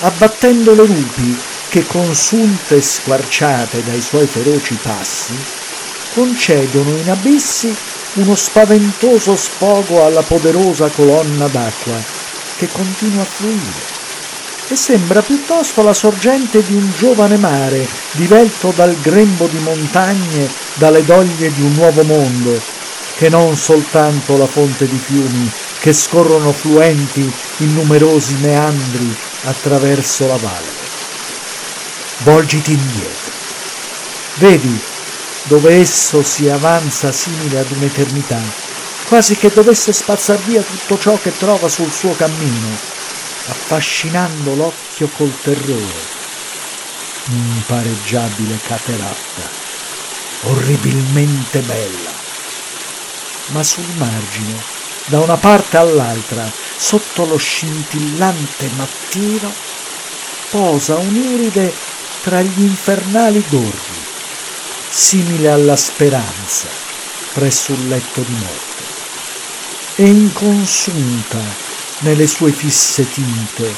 abbattendo 0.00 0.74
le 0.74 0.86
rupi 0.86 1.38
che, 1.68 1.86
consunte 1.86 2.76
e 2.76 2.82
squarciate 2.82 3.84
dai 3.84 4.00
suoi 4.00 4.26
feroci 4.26 4.74
passi, 4.82 5.36
concedono 6.14 6.96
in 6.96 7.10
abissi 7.10 7.74
uno 8.14 8.34
spaventoso 8.34 9.36
sfogo 9.36 10.04
alla 10.04 10.22
poderosa 10.22 10.88
colonna 10.88 11.46
d'acqua 11.46 12.02
che 12.56 12.68
continua 12.72 13.22
a 13.22 13.26
fluire 13.26 13.97
e 14.70 14.76
sembra 14.76 15.22
piuttosto 15.22 15.82
la 15.82 15.94
sorgente 15.94 16.62
di 16.62 16.74
un 16.74 16.92
giovane 16.94 17.38
mare, 17.38 17.88
divelto 18.12 18.72
dal 18.76 18.94
grembo 19.00 19.46
di 19.46 19.58
montagne, 19.58 20.48
dalle 20.74 21.04
doglie 21.04 21.50
di 21.52 21.62
un 21.62 21.72
nuovo 21.72 22.02
mondo, 22.02 22.60
che 23.16 23.30
non 23.30 23.56
soltanto 23.56 24.36
la 24.36 24.46
fonte 24.46 24.86
di 24.86 24.98
fiumi 24.98 25.50
che 25.80 25.92
scorrono 25.94 26.52
fluenti 26.52 27.32
in 27.58 27.72
numerosi 27.72 28.36
meandri 28.40 29.16
attraverso 29.44 30.26
la 30.26 30.36
valle. 30.36 30.76
Volgiti 32.18 32.72
indietro. 32.72 33.32
Vedi 34.34 34.80
dove 35.44 35.76
esso 35.76 36.22
si 36.22 36.48
avanza 36.48 37.10
simile 37.10 37.60
ad 37.60 37.70
un'eternità, 37.70 38.40
quasi 39.06 39.34
che 39.36 39.50
dovesse 39.50 39.94
spazzar 39.94 40.38
via 40.44 40.60
tutto 40.60 40.98
ciò 40.98 41.18
che 41.20 41.34
trova 41.34 41.68
sul 41.68 41.90
suo 41.90 42.14
cammino 42.14 42.96
affascinando 43.48 44.54
l'occhio 44.54 45.08
col 45.16 45.32
terrore. 45.42 46.16
Impareggiabile 47.30 48.58
cateratta, 48.66 49.48
orribilmente 50.42 51.60
bella. 51.60 52.12
Ma 53.48 53.62
sul 53.62 53.88
margine, 53.96 54.62
da 55.06 55.20
una 55.20 55.36
parte 55.36 55.76
all'altra, 55.76 56.50
sotto 56.76 57.24
lo 57.24 57.36
scintillante 57.36 58.70
mattino, 58.76 59.52
posa 60.50 60.96
un'iride 60.96 61.74
tra 62.22 62.40
gli 62.40 62.60
infernali 62.62 63.44
gorghi, 63.48 64.04
simile 64.88 65.50
alla 65.50 65.76
speranza 65.76 66.86
presso 67.32 67.72
un 67.72 67.88
letto 67.88 68.20
di 68.22 68.32
morte. 68.32 68.82
E 69.96 70.06
inconsunta 70.06 71.67
nelle 72.00 72.26
sue 72.26 72.52
fisse 72.52 73.08
tinte, 73.08 73.74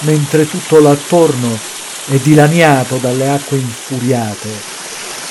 mentre 0.00 0.48
tutto 0.48 0.80
l'attorno 0.80 1.58
è 2.06 2.16
dilaniato 2.16 2.96
dalle 2.96 3.28
acque 3.28 3.58
infuriate, 3.58 4.48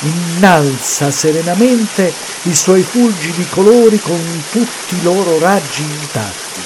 innalza 0.02 1.12
serenamente 1.12 2.14
i 2.44 2.56
suoi 2.56 2.84
fulgidi 2.84 3.46
colori 3.48 4.00
con 4.00 4.44
tutti 4.52 4.96
i 4.96 5.02
loro 5.04 5.40
raggi 5.40 5.82
intatti 5.82 6.62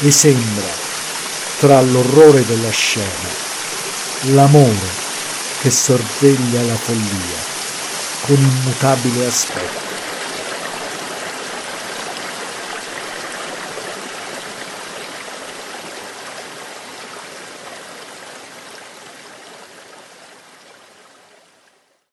e 0.00 0.10
sembra, 0.10 0.68
tra 1.58 1.80
l'orrore 1.80 2.44
della 2.46 2.70
scena, 2.70 3.30
l'amore 4.32 5.00
che 5.60 5.70
sorveglia 5.70 6.62
la 6.62 6.76
follia 6.76 7.40
con 8.22 8.36
immutabile 8.36 9.26
aspetto. 9.26 9.91